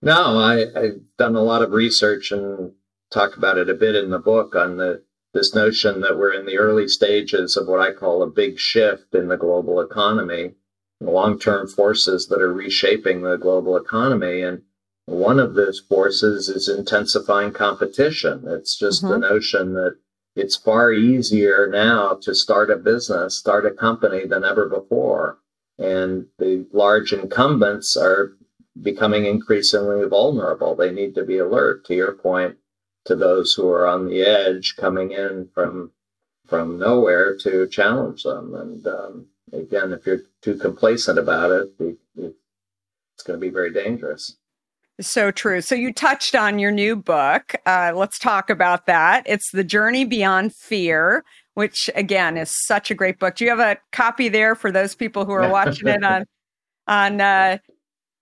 No, 0.00 0.38
I, 0.38 0.66
I've 0.78 1.00
done 1.18 1.34
a 1.34 1.42
lot 1.42 1.62
of 1.62 1.72
research 1.72 2.30
and 2.30 2.72
talk 3.10 3.36
about 3.36 3.58
it 3.58 3.68
a 3.68 3.74
bit 3.74 3.96
in 3.96 4.10
the 4.10 4.20
book 4.20 4.54
on 4.54 4.76
the 4.76 5.02
this 5.34 5.54
notion 5.54 6.00
that 6.00 6.16
we're 6.16 6.32
in 6.32 6.46
the 6.46 6.56
early 6.56 6.88
stages 6.88 7.58
of 7.58 7.66
what 7.66 7.80
I 7.80 7.92
call 7.92 8.22
a 8.22 8.26
big 8.26 8.58
shift 8.58 9.14
in 9.14 9.28
the 9.28 9.36
global 9.36 9.80
economy, 9.80 10.54
long 11.00 11.38
term 11.38 11.68
forces 11.68 12.28
that 12.28 12.40
are 12.40 12.52
reshaping 12.52 13.20
the 13.20 13.36
global 13.36 13.76
economy. 13.76 14.40
And 14.40 14.62
one 15.06 15.38
of 15.38 15.54
those 15.54 15.80
forces 15.80 16.48
is 16.48 16.68
intensifying 16.68 17.52
competition. 17.52 18.44
It's 18.46 18.76
just 18.76 19.02
mm-hmm. 19.02 19.12
the 19.12 19.28
notion 19.28 19.74
that 19.74 19.96
it's 20.34 20.56
far 20.56 20.92
easier 20.92 21.68
now 21.68 22.18
to 22.22 22.34
start 22.34 22.70
a 22.70 22.76
business, 22.76 23.36
start 23.36 23.64
a 23.64 23.70
company 23.70 24.26
than 24.26 24.44
ever 24.44 24.68
before. 24.68 25.38
And 25.78 26.26
the 26.38 26.66
large 26.72 27.12
incumbents 27.12 27.96
are 27.96 28.36
becoming 28.82 29.26
increasingly 29.26 30.06
vulnerable. 30.08 30.74
They 30.74 30.90
need 30.90 31.14
to 31.14 31.24
be 31.24 31.38
alert, 31.38 31.84
to 31.86 31.94
your 31.94 32.12
point, 32.12 32.56
to 33.04 33.14
those 33.14 33.54
who 33.54 33.68
are 33.70 33.86
on 33.86 34.06
the 34.06 34.22
edge 34.22 34.76
coming 34.76 35.12
in 35.12 35.48
from 35.54 35.92
from 36.46 36.78
nowhere 36.78 37.36
to 37.36 37.66
challenge 37.66 38.22
them. 38.22 38.54
And 38.54 38.86
um, 38.86 39.26
again, 39.52 39.92
if 39.92 40.06
you're 40.06 40.22
too 40.42 40.56
complacent 40.56 41.18
about 41.18 41.50
it, 41.50 41.72
it's 42.16 43.22
going 43.24 43.40
to 43.40 43.44
be 43.44 43.50
very 43.50 43.72
dangerous. 43.72 44.36
So 45.00 45.30
true. 45.30 45.60
So 45.60 45.74
you 45.74 45.92
touched 45.92 46.34
on 46.34 46.58
your 46.58 46.70
new 46.70 46.96
book. 46.96 47.54
Uh, 47.66 47.92
let's 47.94 48.18
talk 48.18 48.48
about 48.48 48.86
that. 48.86 49.24
It's 49.26 49.50
The 49.52 49.64
Journey 49.64 50.06
Beyond 50.06 50.54
Fear, 50.54 51.22
which 51.52 51.90
again 51.94 52.38
is 52.38 52.50
such 52.64 52.90
a 52.90 52.94
great 52.94 53.18
book. 53.18 53.36
Do 53.36 53.44
you 53.44 53.50
have 53.50 53.60
a 53.60 53.76
copy 53.92 54.28
there 54.30 54.54
for 54.54 54.72
those 54.72 54.94
people 54.94 55.26
who 55.26 55.32
are 55.32 55.50
watching 55.50 55.88
it 55.88 56.02
on 56.02 56.24
on 56.86 57.20
uh, 57.20 57.58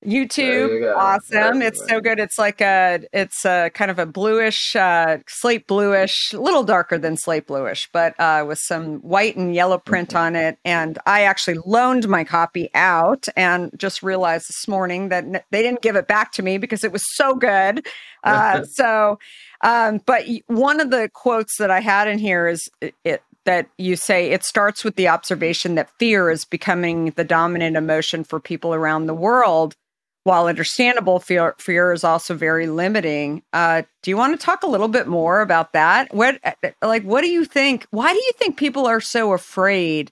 YouTube, 0.05 0.81
you 0.81 0.89
awesome. 0.89 1.63
It's 1.63 1.87
so 1.89 2.01
good. 2.01 2.19
It's 2.19 2.39
like 2.39 2.61
a, 2.61 3.01
it's 3.13 3.45
a 3.45 3.71
kind 3.71 3.91
of 3.91 3.99
a 3.99 4.07
bluish, 4.07 4.77
uh, 4.77 5.19
slate 5.27 5.67
bluish, 5.67 6.33
a 6.33 6.39
little 6.39 6.63
darker 6.63 6.99
than 6.99 7.17
slate 7.17 7.47
bluish, 7.47 7.89
but 7.93 8.19
uh, 8.21 8.45
with 8.47 8.59
some 8.59 8.97
white 9.01 9.37
and 9.37 9.55
yellow 9.55 9.79
print 9.79 10.11
mm-hmm. 10.11 10.19
on 10.19 10.37
it. 10.37 10.59
And 10.65 10.99
I 11.07 11.23
actually 11.23 11.59
loaned 11.65 12.09
my 12.09 12.25
copy 12.25 12.71
out 12.75 13.27
and 13.37 13.71
just 13.77 14.03
realized 14.03 14.47
this 14.49 14.69
morning 14.69 15.09
that 15.09 15.25
n- 15.25 15.43
they 15.51 15.63
didn't 15.63 15.83
give 15.83 15.97
it 15.97 16.07
back 16.07 16.33
to 16.33 16.43
me 16.43 16.59
because 16.59 16.85
it 16.85 16.93
was 16.93 17.03
so 17.15 17.35
good. 17.35 17.87
Uh, 18.25 18.65
so, 18.65 19.19
um, 19.61 20.01
but 20.07 20.25
one 20.47 20.81
of 20.81 20.91
the 20.91 21.11
quotes 21.13 21.59
that 21.59 21.71
I 21.71 21.81
had 21.81 22.09
in 22.09 22.19
here 22.19 22.49
is 22.49 22.67
it, 22.81 22.95
it 23.05 23.23
that 23.45 23.69
you 23.79 23.97
say 23.97 24.31
it 24.31 24.43
starts 24.43 24.85
with 24.85 24.97
the 24.97 25.09
observation 25.09 25.75
that 25.75 25.91
fear 25.99 26.31
is 26.31 26.45
becoming 26.45 27.11
the 27.11 27.25
dominant 27.25 27.77
emotion 27.77 28.25
for 28.25 28.41
people 28.41 28.75
around 28.75 29.07
the 29.07 29.15
world 29.15 29.77
while 30.25 30.47
understandable, 30.47 31.21
fear, 31.21 31.55
fear 31.59 31.93
is 31.93 32.03
also 32.03 32.35
very 32.35 32.67
limiting. 32.67 33.43
Uh, 33.53 33.83
do 34.03 34.11
you 34.11 34.17
want 34.17 34.39
to 34.39 34.45
talk 34.45 34.63
a 34.63 34.69
little 34.69 34.89
bit 34.89 35.07
more 35.07 35.41
about 35.41 35.73
that? 35.75 36.13
What, 36.13 36.41
like, 36.83 37.05
what 37.05 37.21
do 37.23 37.31
you 37.31 37.45
think? 37.45 37.87
Why 37.91 38.13
do 38.13 38.19
you 38.19 38.33
think 38.37 38.57
people 38.57 38.87
are 38.87 39.01
so 39.01 39.33
afraid 39.33 40.11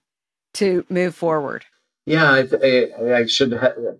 to 0.54 0.84
move 0.88 1.14
forward? 1.14 1.64
Yeah, 2.04 2.30
I, 2.30 2.48
I, 2.62 3.14
I 3.20 3.26
should 3.26 3.54
ha- 3.54 3.96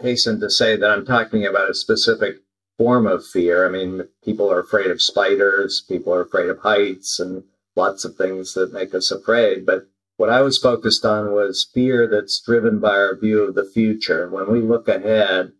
hasten 0.00 0.40
to 0.40 0.50
say 0.50 0.76
that 0.76 0.90
I'm 0.90 1.06
talking 1.06 1.46
about 1.46 1.70
a 1.70 1.74
specific 1.74 2.36
form 2.76 3.06
of 3.06 3.26
fear. 3.26 3.66
I 3.66 3.70
mean, 3.70 4.08
people 4.24 4.50
are 4.50 4.60
afraid 4.60 4.90
of 4.90 5.02
spiders, 5.02 5.84
people 5.88 6.12
are 6.14 6.22
afraid 6.22 6.50
of 6.50 6.58
heights, 6.58 7.18
and 7.18 7.44
lots 7.76 8.04
of 8.04 8.16
things 8.16 8.54
that 8.54 8.72
make 8.72 8.94
us 8.94 9.10
afraid. 9.10 9.64
But 9.64 9.86
what 10.20 10.28
I 10.28 10.42
was 10.42 10.58
focused 10.58 11.06
on 11.06 11.32
was 11.32 11.66
fear 11.72 12.06
that's 12.06 12.42
driven 12.42 12.78
by 12.78 12.90
our 12.90 13.16
view 13.16 13.42
of 13.42 13.54
the 13.54 13.64
future. 13.64 14.28
When 14.28 14.52
we 14.52 14.60
look 14.60 14.86
ahead, 14.86 15.52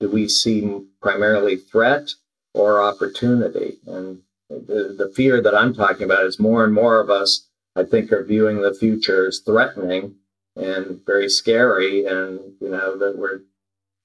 do 0.00 0.10
we 0.10 0.26
see 0.26 0.80
primarily 1.00 1.54
threat 1.54 2.10
or 2.52 2.82
opportunity? 2.82 3.76
And 3.86 4.22
the, 4.50 4.92
the 4.98 5.12
fear 5.14 5.40
that 5.40 5.54
I'm 5.54 5.72
talking 5.72 6.02
about 6.02 6.24
is 6.24 6.40
more 6.40 6.64
and 6.64 6.74
more 6.74 6.98
of 6.98 7.10
us, 7.10 7.46
I 7.76 7.84
think, 7.84 8.10
are 8.10 8.24
viewing 8.24 8.60
the 8.60 8.74
future 8.74 9.28
as 9.28 9.38
threatening 9.38 10.16
and 10.56 11.00
very 11.06 11.28
scary, 11.28 12.04
and 12.04 12.40
you 12.60 12.70
know 12.70 12.98
that 12.98 13.16
we're 13.16 13.42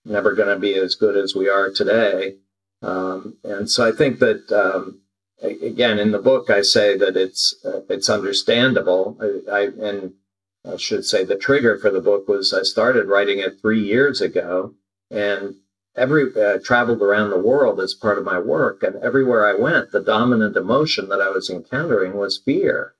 never 0.06 0.36
going 0.36 0.49
to 0.49 0.60
be 0.60 0.76
as 0.76 0.93
good 0.93 1.17
as 1.17 1.34
we 1.34 1.49
are 1.49 1.71
today. 1.71 2.36
Um, 2.84 3.38
and 3.43 3.67
so 3.67 3.88
I 3.88 3.91
think 3.91 4.19
that 4.19 4.52
um, 4.52 5.02
again 5.43 5.99
in 5.99 6.12
the 6.12 6.19
book 6.19 6.49
I 6.49 6.62
say 6.62 6.97
that 6.97 7.17
it's 7.17 7.53
uh, 7.65 7.82
it's 7.89 8.10
understandable. 8.10 9.17
I, 9.19 9.51
I, 9.51 9.62
and 9.88 10.13
I 10.65 10.77
should 10.77 11.06
say 11.06 11.23
the 11.23 11.36
trigger 11.36 11.77
for 11.77 11.89
the 11.89 12.01
book 12.01 12.27
was 12.27 12.53
I 12.53 12.63
started 12.63 13.08
writing 13.08 13.39
it 13.39 13.60
three 13.62 13.82
years 13.82 14.21
ago, 14.21 14.73
and 15.12 15.56
every 15.95 16.34
uh, 16.36 16.60
traveled 16.63 17.01
around 17.01 17.29
the 17.29 17.39
world 17.39 17.79
as 17.79 17.93
part 17.93 18.17
of 18.17 18.23
my 18.23 18.39
work, 18.39 18.84
and 18.84 18.95
everywhere 18.97 19.45
I 19.45 19.60
went, 19.60 19.91
the 19.91 20.01
dominant 20.01 20.56
emotion 20.56 21.10
that 21.10 21.21
I 21.21 21.29
was 21.29 21.49
encountering 21.49 22.13
was 22.13 22.38
fear. 22.38 22.95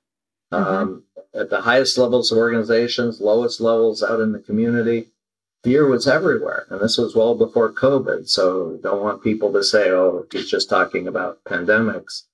Mm-hmm. 0.52 0.74
Um, 0.74 1.04
at 1.34 1.50
the 1.50 1.62
highest 1.62 1.98
levels 1.98 2.30
of 2.30 2.38
organizations, 2.38 3.20
lowest 3.20 3.60
levels 3.60 4.02
out 4.02 4.20
in 4.20 4.32
the 4.32 4.38
community, 4.38 5.08
fear 5.64 5.86
was 5.86 6.06
everywhere. 6.06 6.66
And 6.70 6.80
this 6.80 6.96
was 6.96 7.16
well 7.16 7.34
before 7.34 7.72
COVID. 7.72 8.28
So 8.28 8.78
don't 8.82 9.02
want 9.02 9.24
people 9.24 9.52
to 9.52 9.64
say, 9.64 9.90
oh, 9.90 10.26
he's 10.30 10.48
just 10.48 10.68
talking 10.68 11.08
about 11.08 11.42
pandemics. 11.44 12.24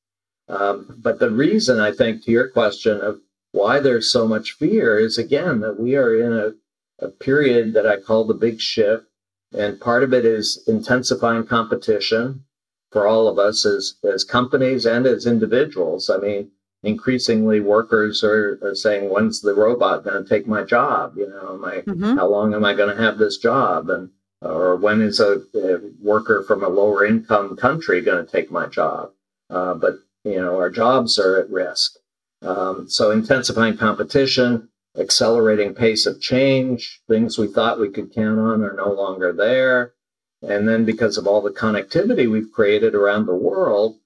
Um, 0.51 0.97
but 0.99 1.19
the 1.19 1.31
reason 1.31 1.79
I 1.79 1.93
think 1.93 2.25
to 2.25 2.31
your 2.31 2.49
question 2.49 3.01
of 3.01 3.21
why 3.53 3.79
there's 3.79 4.13
so 4.13 4.27
much 4.27 4.53
fear 4.53 4.99
is 4.99 5.17
again 5.17 5.61
that 5.61 5.79
we 5.79 5.97
are 5.97 6.15
in 6.15 6.33
a, 6.33 7.05
a 7.05 7.09
period 7.09 7.73
that 7.75 7.87
I 7.87 8.01
call 8.01 8.25
the 8.25 8.35
big 8.35 8.61
shift. 8.61 9.05
And 9.53 9.81
part 9.81 10.03
of 10.03 10.13
it 10.13 10.25
is 10.25 10.63
intensifying 10.67 11.47
competition 11.47 12.45
for 12.93 13.07
all 13.07 13.29
of 13.29 13.39
us 13.39 13.65
as, 13.65 13.95
as 14.05 14.25
companies 14.25 14.87
and 14.87 15.07
as 15.07 15.27
individuals. 15.27 16.11
I 16.11 16.19
mean, 16.19 16.51
increasingly 16.83 17.61
workers 17.61 18.23
are, 18.25 18.59
are 18.63 18.75
saying, 18.75 19.11
when's 19.11 19.41
the 19.41 19.55
robot 19.55 20.05
going 20.05 20.23
to 20.23 20.29
take 20.29 20.47
my 20.47 20.63
job? 20.65 21.17
You 21.17 21.29
know, 21.29 21.55
am 21.55 21.65
I, 21.65 21.77
mm-hmm. 21.79 22.17
how 22.17 22.29
long 22.29 22.55
am 22.55 22.65
I 22.65 22.75
going 22.75 22.95
to 22.95 23.03
have 23.03 23.19
this 23.19 23.39
job? 23.39 23.91
And, 23.91 24.11
or 24.43 24.77
when 24.77 25.03
is 25.03 25.21
a, 25.21 25.43
a 25.55 25.81
worker 26.03 26.45
from 26.47 26.65
a 26.65 26.69
lower 26.69 27.05
income 27.05 27.57
country 27.57 28.01
going 28.01 28.25
to 28.25 28.31
take 28.31 28.51
my 28.51 28.67
job? 28.67 29.11
Uh, 29.51 29.75
but 29.75 29.99
you 30.25 30.41
know, 30.41 30.57
our 30.57 30.71
jobs 30.71 31.19
are 31.19 31.39
at 31.39 31.51
risk. 31.51 31.97
Um, 32.43 32.89
so 32.89 33.11
intensifying 33.11 33.77
competition, 33.77 34.69
accelerating 34.99 35.75
pace 35.75 36.07
of 36.07 36.21
change, 36.21 37.01
things 37.09 37.39
we 37.39 37.47
thought 37.47 37.81
we 37.81 37.91
could 37.91 38.13
count 38.13 38.39
on 38.39 38.63
are 38.63 38.75
no 38.75 38.93
longer 38.93 39.33
there. 39.33 39.95
And 40.43 40.69
then 40.69 40.85
because 40.85 41.19
of 41.19 41.27
all 41.27 41.43
the 41.43 41.51
connectivity 41.51 42.31
we've 42.31 42.53
created 42.53 42.95
around 42.95 43.27
the 43.27 43.35
world, 43.35 43.99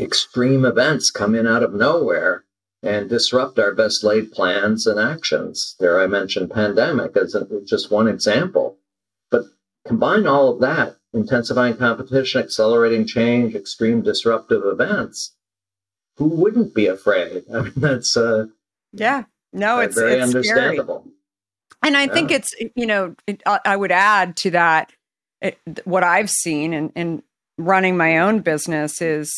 extreme 0.00 0.64
events 0.64 1.10
come 1.10 1.34
in 1.34 1.46
out 1.46 1.62
of 1.62 1.74
nowhere 1.74 2.44
and 2.82 3.08
disrupt 3.08 3.58
our 3.58 3.74
best 3.74 4.04
laid 4.04 4.32
plans 4.32 4.86
and 4.86 5.00
actions. 5.00 5.74
There 5.80 6.00
I 6.00 6.06
mentioned 6.06 6.50
pandemic 6.50 7.16
as 7.16 7.36
just 7.66 7.90
one 7.90 8.08
example. 8.08 8.78
But 9.30 9.44
combine 9.86 10.26
all 10.26 10.52
of 10.52 10.60
that 10.60 10.96
intensifying 11.16 11.76
competition, 11.76 12.42
accelerating 12.42 13.06
change, 13.06 13.54
extreme 13.54 14.02
disruptive 14.02 14.62
events, 14.64 15.34
who 16.16 16.26
wouldn't 16.26 16.74
be 16.74 16.86
afraid? 16.86 17.44
I 17.54 17.62
mean, 17.62 17.72
that's 17.76 18.16
uh, 18.16 18.46
yeah, 18.92 19.24
no, 19.52 19.80
it's 19.80 19.96
very 19.96 20.14
it's 20.14 20.26
understandable. 20.26 21.00
Scary. 21.00 21.12
And 21.82 21.96
I 21.96 22.04
yeah. 22.04 22.12
think 22.12 22.30
it's 22.30 22.54
you 22.74 22.86
know 22.86 23.14
it, 23.26 23.42
I 23.46 23.76
would 23.76 23.92
add 23.92 24.36
to 24.38 24.50
that 24.52 24.92
it, 25.40 25.58
what 25.84 26.04
I've 26.04 26.30
seen 26.30 26.72
in, 26.72 26.90
in 26.90 27.22
running 27.58 27.96
my 27.96 28.18
own 28.18 28.40
business 28.40 29.00
is 29.00 29.30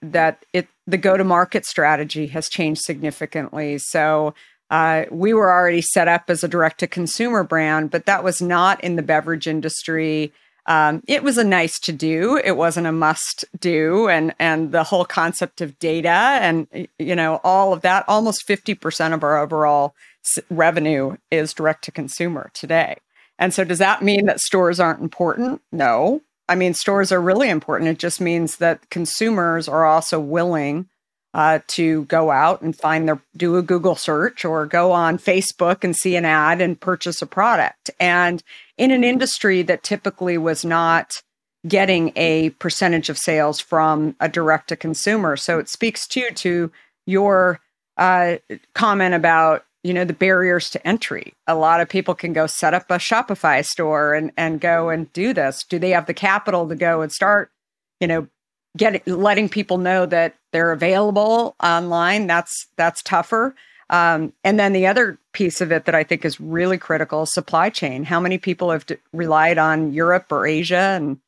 that 0.00 0.44
it 0.52 0.68
the 0.86 0.96
go 0.96 1.16
to 1.16 1.24
market 1.24 1.64
strategy 1.64 2.26
has 2.28 2.48
changed 2.48 2.82
significantly. 2.82 3.78
So 3.78 4.34
uh, 4.70 5.04
we 5.10 5.34
were 5.34 5.52
already 5.52 5.82
set 5.82 6.08
up 6.08 6.24
as 6.28 6.42
a 6.42 6.48
direct 6.48 6.80
to 6.80 6.86
consumer 6.86 7.44
brand, 7.44 7.90
but 7.90 8.06
that 8.06 8.24
was 8.24 8.40
not 8.40 8.82
in 8.82 8.96
the 8.96 9.02
beverage 9.02 9.46
industry 9.46 10.32
um, 10.66 11.02
it 11.08 11.22
was 11.22 11.38
a 11.38 11.44
nice 11.44 11.78
to 11.80 11.92
do. 11.92 12.40
It 12.42 12.56
wasn't 12.56 12.86
a 12.86 12.92
must 12.92 13.44
do, 13.58 14.08
and 14.08 14.34
and 14.38 14.72
the 14.72 14.84
whole 14.84 15.04
concept 15.04 15.60
of 15.60 15.78
data 15.78 16.08
and 16.08 16.68
you 16.98 17.16
know 17.16 17.40
all 17.42 17.72
of 17.72 17.82
that. 17.82 18.04
Almost 18.08 18.46
fifty 18.46 18.74
percent 18.74 19.14
of 19.14 19.22
our 19.22 19.38
overall 19.38 19.94
revenue 20.50 21.16
is 21.30 21.52
direct 21.52 21.84
to 21.84 21.90
consumer 21.92 22.50
today, 22.54 22.96
And 23.38 23.52
so, 23.52 23.64
does 23.64 23.78
that 23.78 24.02
mean 24.02 24.26
that 24.26 24.40
stores 24.40 24.78
aren't 24.78 25.02
important? 25.02 25.60
No. 25.72 26.22
I 26.48 26.54
mean, 26.54 26.74
stores 26.74 27.12
are 27.12 27.20
really 27.20 27.48
important. 27.48 27.90
It 27.90 27.98
just 27.98 28.20
means 28.20 28.58
that 28.58 28.90
consumers 28.90 29.68
are 29.68 29.84
also 29.84 30.20
willing 30.20 30.88
uh, 31.34 31.60
to 31.66 32.04
go 32.04 32.30
out 32.30 32.60
and 32.60 32.76
find 32.76 33.08
their, 33.08 33.20
do 33.36 33.56
a 33.56 33.62
Google 33.62 33.96
search 33.96 34.44
or 34.44 34.66
go 34.66 34.92
on 34.92 35.18
Facebook 35.18 35.82
and 35.82 35.96
see 35.96 36.16
an 36.16 36.24
ad 36.24 36.60
and 36.60 36.78
purchase 36.78 37.22
a 37.22 37.26
product. 37.26 37.90
And 37.98 38.42
in 38.76 38.90
an 38.90 39.04
industry 39.04 39.62
that 39.62 39.82
typically 39.82 40.36
was 40.36 40.64
not 40.64 41.22
getting 41.66 42.12
a 42.16 42.50
percentage 42.50 43.08
of 43.08 43.16
sales 43.16 43.60
from 43.60 44.16
a 44.20 44.28
direct 44.28 44.68
to 44.68 44.76
consumer. 44.76 45.36
So 45.36 45.58
it 45.58 45.68
speaks 45.68 46.06
too 46.06 46.28
to 46.34 46.70
your 47.06 47.60
uh, 47.96 48.36
comment 48.74 49.14
about 49.14 49.64
you 49.82 49.92
know 49.92 50.04
the 50.04 50.12
barriers 50.12 50.70
to 50.70 50.86
entry 50.86 51.34
a 51.46 51.56
lot 51.56 51.80
of 51.80 51.88
people 51.88 52.14
can 52.14 52.32
go 52.32 52.46
set 52.46 52.72
up 52.72 52.88
a 52.88 52.94
shopify 52.94 53.64
store 53.64 54.14
and 54.14 54.30
and 54.36 54.60
go 54.60 54.88
and 54.88 55.12
do 55.12 55.34
this 55.34 55.64
do 55.64 55.78
they 55.78 55.90
have 55.90 56.06
the 56.06 56.14
capital 56.14 56.68
to 56.68 56.76
go 56.76 57.02
and 57.02 57.12
start 57.12 57.50
you 58.00 58.06
know 58.06 58.26
get 58.76 59.06
letting 59.06 59.48
people 59.48 59.78
know 59.78 60.06
that 60.06 60.34
they're 60.52 60.72
available 60.72 61.54
online 61.62 62.26
that's 62.26 62.66
that's 62.76 63.02
tougher 63.02 63.54
um, 63.90 64.32
and 64.42 64.58
then 64.58 64.72
the 64.72 64.86
other 64.86 65.18
piece 65.32 65.60
of 65.60 65.70
it 65.72 65.84
that 65.84 65.94
i 65.94 66.02
think 66.02 66.24
is 66.24 66.40
really 66.40 66.78
critical 66.78 67.26
supply 67.26 67.68
chain 67.68 68.04
how 68.04 68.20
many 68.20 68.38
people 68.38 68.70
have 68.70 68.86
d- 68.86 68.96
relied 69.12 69.58
on 69.58 69.92
europe 69.92 70.30
or 70.30 70.46
asia 70.46 70.76
and 70.96 71.18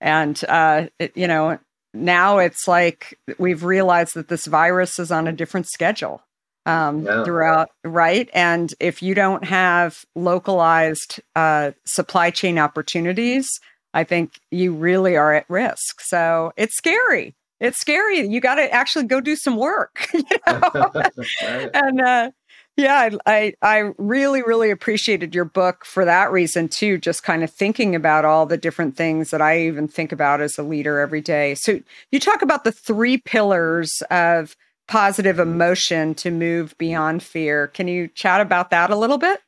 and 0.00 0.44
uh, 0.48 0.86
it, 0.98 1.16
you 1.16 1.26
know 1.26 1.58
now 1.94 2.38
it's 2.38 2.66
like 2.66 3.18
we've 3.38 3.64
realized 3.64 4.14
that 4.14 4.28
this 4.28 4.46
virus 4.46 4.98
is 4.98 5.10
on 5.10 5.26
a 5.26 5.32
different 5.32 5.66
schedule 5.66 6.22
um, 6.66 7.04
yeah. 7.04 7.24
throughout, 7.24 7.70
right? 7.84 8.28
And 8.32 8.72
if 8.80 9.02
you 9.02 9.14
don't 9.14 9.44
have 9.44 10.04
localized 10.14 11.20
uh, 11.34 11.72
supply 11.84 12.30
chain 12.30 12.58
opportunities, 12.58 13.48
I 13.94 14.04
think 14.04 14.40
you 14.50 14.72
really 14.72 15.16
are 15.16 15.34
at 15.34 15.48
risk. 15.48 16.00
So 16.00 16.52
it's 16.56 16.76
scary. 16.76 17.34
It's 17.60 17.78
scary. 17.78 18.26
You 18.26 18.40
got 18.40 18.56
to 18.56 18.70
actually 18.72 19.04
go 19.04 19.20
do 19.20 19.36
some 19.36 19.56
work. 19.56 20.08
You 20.14 20.24
know? 20.46 20.92
And 21.74 22.00
uh, 22.00 22.30
yeah, 22.76 23.10
I 23.26 23.54
I 23.60 23.92
really 23.98 24.42
really 24.42 24.70
appreciated 24.70 25.34
your 25.34 25.44
book 25.44 25.84
for 25.84 26.04
that 26.04 26.32
reason 26.32 26.68
too. 26.68 26.98
Just 26.98 27.22
kind 27.22 27.44
of 27.44 27.50
thinking 27.50 27.94
about 27.94 28.24
all 28.24 28.46
the 28.46 28.56
different 28.56 28.96
things 28.96 29.30
that 29.30 29.42
I 29.42 29.60
even 29.60 29.88
think 29.88 30.10
about 30.10 30.40
as 30.40 30.58
a 30.58 30.62
leader 30.62 30.98
every 30.98 31.20
day. 31.20 31.54
So 31.54 31.80
you 32.10 32.18
talk 32.18 32.40
about 32.42 32.64
the 32.64 32.72
three 32.72 33.18
pillars 33.18 34.02
of 34.10 34.56
positive 34.88 35.38
emotion 35.38 36.14
to 36.16 36.30
move 36.30 36.76
beyond 36.78 37.22
fear. 37.22 37.68
Can 37.68 37.88
you 37.88 38.08
chat 38.08 38.40
about 38.40 38.70
that 38.70 38.90
a 38.90 38.96
little 38.96 39.18
bit? 39.18 39.40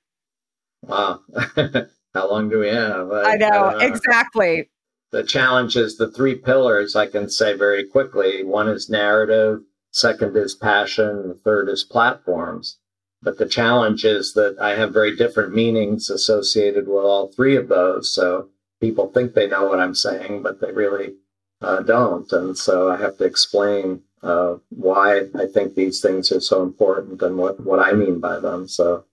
Wow. 0.82 1.20
How 2.14 2.30
long 2.30 2.48
do 2.48 2.60
we 2.60 2.68
have? 2.68 3.10
I, 3.10 3.32
I, 3.32 3.36
know, 3.36 3.48
I 3.48 3.72
know, 3.72 3.78
exactly. 3.78 4.70
The 5.10 5.24
challenge 5.24 5.76
is 5.76 5.96
the 5.96 6.10
three 6.10 6.36
pillars 6.36 6.96
I 6.96 7.06
can 7.06 7.28
say 7.28 7.56
very 7.56 7.84
quickly. 7.84 8.44
One 8.44 8.68
is 8.68 8.88
narrative, 8.88 9.60
second 9.90 10.36
is 10.36 10.54
passion, 10.54 11.28
the 11.28 11.34
third 11.34 11.68
is 11.68 11.84
platforms. 11.84 12.78
But 13.22 13.38
the 13.38 13.46
challenge 13.46 14.04
is 14.04 14.34
that 14.34 14.56
I 14.60 14.76
have 14.76 14.92
very 14.92 15.16
different 15.16 15.54
meanings 15.54 16.10
associated 16.10 16.86
with 16.86 17.04
all 17.04 17.28
three 17.28 17.56
of 17.56 17.68
those. 17.68 18.14
So 18.14 18.48
people 18.80 19.08
think 19.08 19.34
they 19.34 19.48
know 19.48 19.64
what 19.64 19.80
I'm 19.80 19.94
saying, 19.94 20.42
but 20.42 20.60
they 20.60 20.72
really 20.72 21.14
uh, 21.62 21.80
don't. 21.80 22.30
And 22.32 22.56
so 22.56 22.90
I 22.90 22.96
have 22.96 23.16
to 23.18 23.24
explain 23.24 24.02
uh, 24.22 24.56
why 24.68 25.22
I 25.34 25.46
think 25.46 25.74
these 25.74 26.00
things 26.00 26.30
are 26.32 26.40
so 26.40 26.62
important 26.62 27.22
and 27.22 27.38
what, 27.38 27.60
what 27.60 27.80
I 27.80 27.92
mean 27.92 28.20
by 28.20 28.38
them. 28.40 28.68
So, 28.68 29.04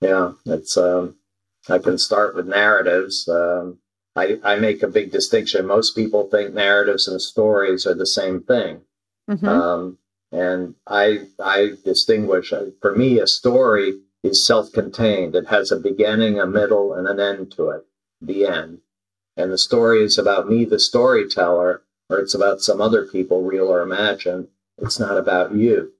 yeah, 0.00 0.32
it's, 0.46 0.76
um, 0.76 1.16
I 1.68 1.78
can 1.78 1.98
start 1.98 2.34
with 2.34 2.46
narratives. 2.46 3.28
Um, 3.28 3.78
I, 4.16 4.38
I 4.44 4.56
make 4.56 4.82
a 4.82 4.88
big 4.88 5.10
distinction. 5.10 5.66
Most 5.66 5.94
people 5.94 6.28
think 6.28 6.52
narratives 6.52 7.08
and 7.08 7.20
stories 7.20 7.86
are 7.86 7.94
the 7.94 8.06
same 8.06 8.42
thing. 8.42 8.82
Mm-hmm. 9.30 9.48
Um, 9.48 9.98
and 10.32 10.74
I, 10.86 11.26
I 11.38 11.72
distinguish, 11.84 12.52
uh, 12.52 12.66
for 12.80 12.94
me, 12.94 13.20
a 13.20 13.26
story 13.26 14.00
is 14.22 14.46
self-contained. 14.46 15.34
It 15.34 15.48
has 15.48 15.70
a 15.70 15.78
beginning, 15.78 16.40
a 16.40 16.46
middle, 16.46 16.94
and 16.94 17.06
an 17.08 17.20
end 17.20 17.52
to 17.52 17.70
it, 17.70 17.84
the 18.20 18.46
end. 18.46 18.78
And 19.36 19.50
the 19.50 19.58
story 19.58 20.04
is 20.04 20.18
about 20.18 20.48
me, 20.48 20.64
the 20.64 20.80
storyteller, 20.80 21.82
or 22.10 22.18
it's 22.18 22.34
about 22.34 22.60
some 22.60 22.80
other 22.80 23.06
people, 23.06 23.42
real 23.42 23.68
or 23.68 23.82
imagined. 23.82 24.48
It's 24.78 24.98
not 24.98 25.16
about 25.16 25.54
you. 25.54 25.92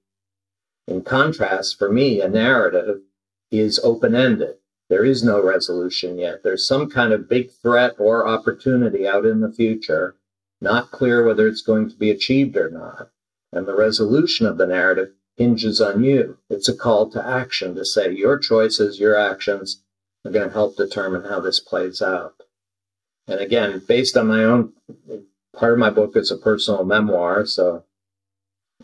In 0.87 1.01
contrast, 1.03 1.79
for 1.79 1.91
me, 1.91 2.21
a 2.21 2.27
narrative 2.27 3.01
is 3.49 3.79
open 3.83 4.13
ended. 4.13 4.57
There 4.93 5.05
is 5.05 5.23
no 5.23 5.41
resolution 5.41 6.19
yet. 6.19 6.43
There's 6.43 6.67
some 6.67 6.87
kind 6.87 7.13
of 7.13 7.27
big 7.27 7.49
threat 7.49 7.95
or 7.97 8.27
opportunity 8.27 9.07
out 9.07 9.25
in 9.25 9.39
the 9.39 9.51
future, 9.51 10.17
not 10.61 10.91
clear 10.91 11.25
whether 11.25 11.47
it's 11.47 11.63
going 11.63 11.89
to 11.89 11.95
be 11.95 12.11
achieved 12.11 12.55
or 12.55 12.69
not. 12.69 13.09
And 13.51 13.65
the 13.65 13.75
resolution 13.75 14.45
of 14.45 14.59
the 14.59 14.67
narrative 14.67 15.13
hinges 15.35 15.81
on 15.81 16.03
you. 16.03 16.37
It's 16.47 16.69
a 16.69 16.77
call 16.77 17.09
to 17.09 17.27
action 17.27 17.73
to 17.73 17.83
say 17.83 18.11
your 18.11 18.37
choices, 18.37 18.99
your 18.99 19.17
actions 19.17 19.81
are 20.25 20.31
going 20.31 20.49
to 20.49 20.53
help 20.53 20.75
determine 20.75 21.23
how 21.23 21.39
this 21.39 21.59
plays 21.59 21.99
out. 21.99 22.43
And 23.27 23.39
again, 23.39 23.81
based 23.87 24.15
on 24.15 24.27
my 24.27 24.43
own 24.43 24.73
part 25.57 25.73
of 25.73 25.79
my 25.79 25.89
book 25.89 26.15
is 26.15 26.29
a 26.29 26.37
personal 26.37 26.83
memoir, 26.83 27.47
so 27.47 27.83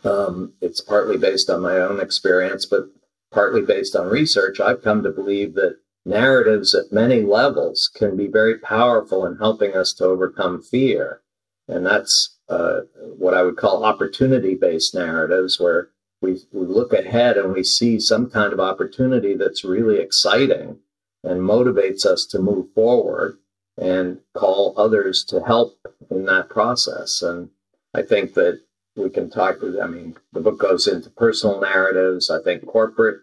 um, 0.04 0.54
it's 0.60 0.82
partly 0.82 1.19
based 1.19 1.52
on 1.52 1.62
my 1.62 1.78
own 1.78 2.00
experience, 2.00 2.65
but 2.65 2.86
partly 3.32 3.62
based 3.62 3.95
on 3.95 4.08
research. 4.08 4.60
I've 4.60 4.82
come 4.82 5.04
to 5.04 5.12
believe 5.12 5.54
that 5.54 5.78
narratives 6.06 6.74
at 6.74 6.92
many 6.92 7.22
levels 7.22 7.90
can 7.94 8.16
be 8.16 8.28
very 8.28 8.58
powerful 8.58 9.26
in 9.26 9.38
helping 9.38 9.76
us 9.76 9.94
to 9.94 10.06
overcome 10.06 10.62
fear. 10.62 11.22
And 11.68 11.86
that's 11.86 12.38
uh, 12.50 12.82
what 13.18 13.34
I 13.34 13.44
would 13.44 13.58
call 13.58 13.86
opportunity 13.86 14.56
based 14.56 14.96
narratives, 14.96 15.60
where 15.60 15.90
we, 16.22 16.42
we 16.52 16.66
look 16.66 16.94
ahead 16.94 17.38
and 17.38 17.54
we 17.54 17.64
see 17.64 18.00
some 18.00 18.30
kind 18.30 18.52
of 18.52 18.60
opportunity 18.60 19.36
that's 19.36 19.64
really 19.64 20.00
exciting 20.00 20.80
and 21.24 21.42
motivates 21.42 22.06
us 22.06 22.26
to 22.26 22.40
move 22.40 22.68
forward 22.74 23.38
and 23.78 24.20
call 24.34 24.74
others 24.78 25.24
to 25.26 25.42
help 25.44 25.78
in 26.10 26.26
that 26.26 26.50
process. 26.50 27.22
And 27.22 27.50
I 27.94 28.02
think 28.02 28.34
that 28.34 28.62
we 28.96 29.10
can 29.10 29.30
talk. 29.30 29.60
I 29.82 29.88
mean, 29.88 30.18
the 30.34 30.42
book 30.42 30.60
goes 30.60 30.88
into 30.88 31.10
personal 31.10 31.62
narratives. 31.62 32.30
I 32.30 32.42
think 32.42 32.66
corporate 32.66 33.22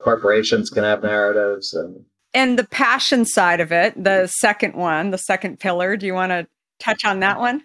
corporations 0.00 0.70
can 0.70 0.84
have 0.84 1.02
narratives 1.02 1.74
and 1.74 2.04
and 2.34 2.58
the 2.58 2.66
passion 2.66 3.24
side 3.24 3.60
of 3.60 3.72
it, 3.72 4.02
the 4.02 4.26
second 4.26 4.74
one, 4.74 5.10
the 5.10 5.18
second 5.18 5.58
pillar. 5.58 5.96
Do 5.96 6.06
you 6.06 6.14
want 6.14 6.30
to 6.30 6.46
touch 6.78 7.04
on 7.04 7.20
that 7.20 7.40
one? 7.40 7.64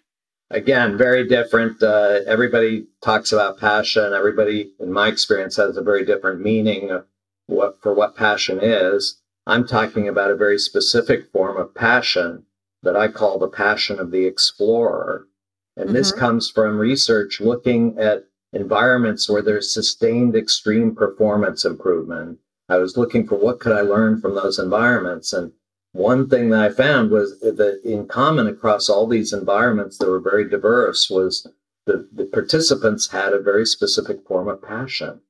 Again, 0.50 0.98
very 0.98 1.28
different. 1.28 1.82
Uh, 1.84 2.20
everybody 2.28 2.86
talks 3.02 3.32
about 3.32 3.60
passion. 3.60 4.14
Everybody, 4.14 4.72
in 4.80 4.92
my 4.92 5.08
experience, 5.08 5.58
has 5.58 5.76
a 5.76 5.82
very 5.82 6.06
different 6.06 6.42
meaning 6.42 6.92
of 6.92 7.06
what 7.48 7.82
for 7.82 7.94
what 7.94 8.16
passion 8.16 8.60
is. 8.62 9.20
I'm 9.46 9.68
talking 9.68 10.08
about 10.08 10.32
a 10.32 10.36
very 10.36 10.58
specific 10.58 11.32
form 11.32 11.58
of 11.58 11.76
passion 11.76 12.46
that 12.84 12.96
I 12.96 13.08
call 13.10 13.40
the 13.40 13.48
passion 13.48 14.00
of 14.00 14.12
the 14.12 14.26
explorer. 14.26 15.28
And 15.76 15.88
mm-hmm. 15.88 15.96
this 15.96 16.12
comes 16.12 16.50
from 16.50 16.78
research 16.78 17.42
looking 17.42 17.98
at 17.98 18.26
environments 18.54 19.30
where 19.30 19.42
there's 19.42 19.74
sustained 19.74 20.36
extreme 20.36 20.96
performance 20.96 21.66
improvement. 21.66 22.40
I 22.70 22.78
was 22.78 22.96
looking 22.96 23.28
for 23.28 23.36
what 23.36 23.60
could 23.60 23.74
I 23.74 23.82
learn 23.82 24.22
from 24.22 24.36
those 24.36 24.60
environments. 24.60 25.34
And 25.34 25.52
one 25.92 26.30
thing 26.30 26.50
that 26.50 26.62
I 26.62 26.70
found 26.70 27.12
was 27.12 27.40
that 27.40 27.82
in 27.84 28.08
common 28.08 28.48
across 28.48 28.90
all 28.90 29.08
these 29.08 29.34
environments 29.34 29.98
that 29.98 30.10
were 30.10 30.20
very 30.20 30.48
diverse 30.50 31.10
was 31.10 31.48
the, 31.86 32.08
the 32.14 32.26
participants 32.26 33.12
had 33.12 33.34
a 33.34 33.42
very 33.42 33.66
specific 33.66 34.26
form 34.26 34.48
of 34.48 34.62
passion. 34.62 35.22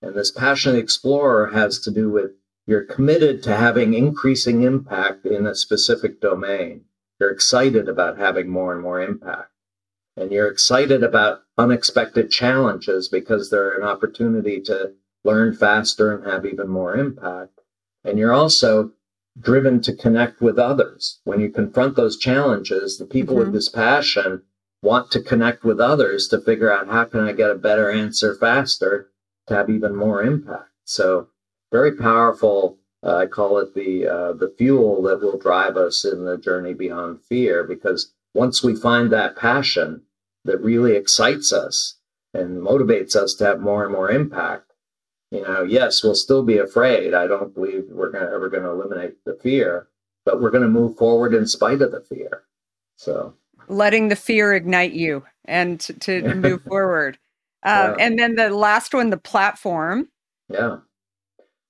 And 0.00 0.14
this 0.14 0.30
passion 0.30 0.76
explorer 0.76 1.48
has 1.48 1.80
to 1.80 1.90
do 1.90 2.10
with 2.10 2.32
you're 2.66 2.84
committed 2.84 3.42
to 3.44 3.56
having 3.56 3.94
increasing 3.94 4.62
impact 4.62 5.24
in 5.24 5.46
a 5.46 5.54
specific 5.54 6.20
domain. 6.20 6.84
You're 7.18 7.30
excited 7.30 7.88
about 7.88 8.18
having 8.18 8.48
more 8.48 8.72
and 8.74 8.82
more 8.82 9.00
impact. 9.00 9.50
And 10.16 10.30
you're 10.30 10.48
excited 10.48 11.02
about 11.02 11.42
unexpected 11.58 12.30
challenges 12.30 13.08
because 13.08 13.50
they're 13.50 13.76
an 13.76 13.82
opportunity 13.82 14.60
to 14.62 14.92
learn 15.24 15.54
faster 15.54 16.16
and 16.16 16.30
have 16.30 16.46
even 16.46 16.68
more 16.68 16.96
impact. 16.96 17.60
And 18.04 18.18
you're 18.18 18.32
also 18.32 18.92
driven 19.40 19.80
to 19.82 19.94
connect 19.94 20.40
with 20.40 20.58
others. 20.58 21.20
When 21.24 21.40
you 21.40 21.50
confront 21.50 21.96
those 21.96 22.16
challenges, 22.16 22.98
the 22.98 23.04
people 23.04 23.34
mm-hmm. 23.34 23.46
with 23.46 23.52
this 23.52 23.68
passion 23.68 24.42
want 24.82 25.10
to 25.10 25.20
connect 25.20 25.64
with 25.64 25.80
others 25.80 26.28
to 26.28 26.40
figure 26.40 26.72
out 26.72 26.88
how 26.88 27.04
can 27.04 27.20
I 27.20 27.32
get 27.32 27.50
a 27.50 27.56
better 27.56 27.90
answer 27.90 28.34
faster 28.34 29.10
to 29.48 29.54
have 29.54 29.68
even 29.68 29.96
more 29.96 30.22
impact. 30.22 30.70
So 30.84 31.28
very 31.72 31.96
powerful. 31.96 32.78
Uh, 33.02 33.16
I 33.16 33.26
call 33.26 33.58
it 33.58 33.74
the 33.74 34.06
uh, 34.06 34.32
the 34.32 34.54
fuel 34.56 35.02
that 35.02 35.20
will 35.20 35.38
drive 35.38 35.76
us 35.76 36.04
in 36.04 36.24
the 36.24 36.36
journey 36.36 36.74
beyond 36.74 37.22
fear. 37.22 37.64
Because 37.64 38.12
once 38.34 38.62
we 38.62 38.74
find 38.74 39.12
that 39.12 39.36
passion 39.36 40.02
that 40.48 40.62
really 40.62 40.96
excites 40.96 41.52
us 41.52 41.98
and 42.32 42.62
motivates 42.62 43.14
us 43.14 43.34
to 43.34 43.44
have 43.44 43.60
more 43.60 43.84
and 43.84 43.92
more 43.92 44.10
impact, 44.10 44.72
you 45.30 45.42
know, 45.42 45.62
yes, 45.62 46.02
we'll 46.02 46.14
still 46.14 46.42
be 46.42 46.56
afraid. 46.56 47.12
I 47.12 47.26
don't 47.26 47.54
believe 47.54 47.84
we're 47.90 48.10
gonna, 48.10 48.30
ever 48.32 48.48
going 48.48 48.62
to 48.62 48.70
eliminate 48.70 49.24
the 49.24 49.34
fear, 49.34 49.88
but 50.24 50.40
we're 50.40 50.50
going 50.50 50.62
to 50.62 50.68
move 50.68 50.96
forward 50.96 51.34
in 51.34 51.46
spite 51.46 51.82
of 51.82 51.92
the 51.92 52.00
fear. 52.00 52.44
So 52.96 53.34
letting 53.68 54.08
the 54.08 54.16
fear 54.16 54.54
ignite 54.54 54.92
you 54.92 55.22
and 55.44 55.78
to, 55.80 55.92
to 55.92 56.34
move 56.34 56.62
forward. 56.62 57.18
Uh, 57.62 57.94
yeah. 57.98 58.06
And 58.06 58.18
then 58.18 58.36
the 58.36 58.50
last 58.50 58.94
one, 58.94 59.10
the 59.10 59.18
platform. 59.18 60.08
Yeah. 60.48 60.78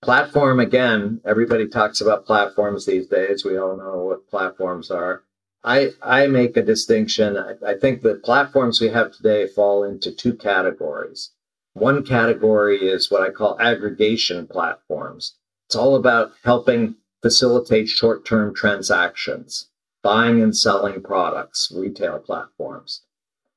Platform 0.03 0.61
again, 0.61 1.21
everybody 1.25 1.67
talks 1.67 2.01
about 2.01 2.27
platforms 2.27 2.87
these 2.87 3.09
days. 3.09 3.45
We 3.45 3.59
all 3.59 3.77
know 3.77 4.05
what 4.05 4.29
platforms 4.29 4.93
are. 4.93 5.25
I, 5.65 5.91
I 6.01 6.27
make 6.29 6.57
a 6.57 6.63
distinction. 6.63 7.37
I, 7.37 7.55
I 7.67 7.75
think 7.75 8.03
the 8.03 8.15
platforms 8.15 8.81
we 8.81 8.89
have 8.89 9.13
today 9.13 9.47
fall 9.47 9.85
into 9.85 10.13
two 10.13 10.35
categories. 10.35 11.33
One 11.75 12.05
category 12.05 12.79
is 12.79 13.11
what 13.11 13.23
I 13.23 13.31
call 13.31 13.61
aggregation 13.61 14.47
platforms. 14.47 15.35
It's 15.67 15.77
all 15.77 15.97
about 15.97 16.33
helping 16.45 16.97
facilitate 17.23 17.89
short 17.89 18.25
term 18.25 18.55
transactions, 18.55 19.69
buying 20.03 20.43
and 20.43 20.57
selling 20.57 21.03
products, 21.03 21.73
retail 21.75 22.19
platforms. 22.19 23.03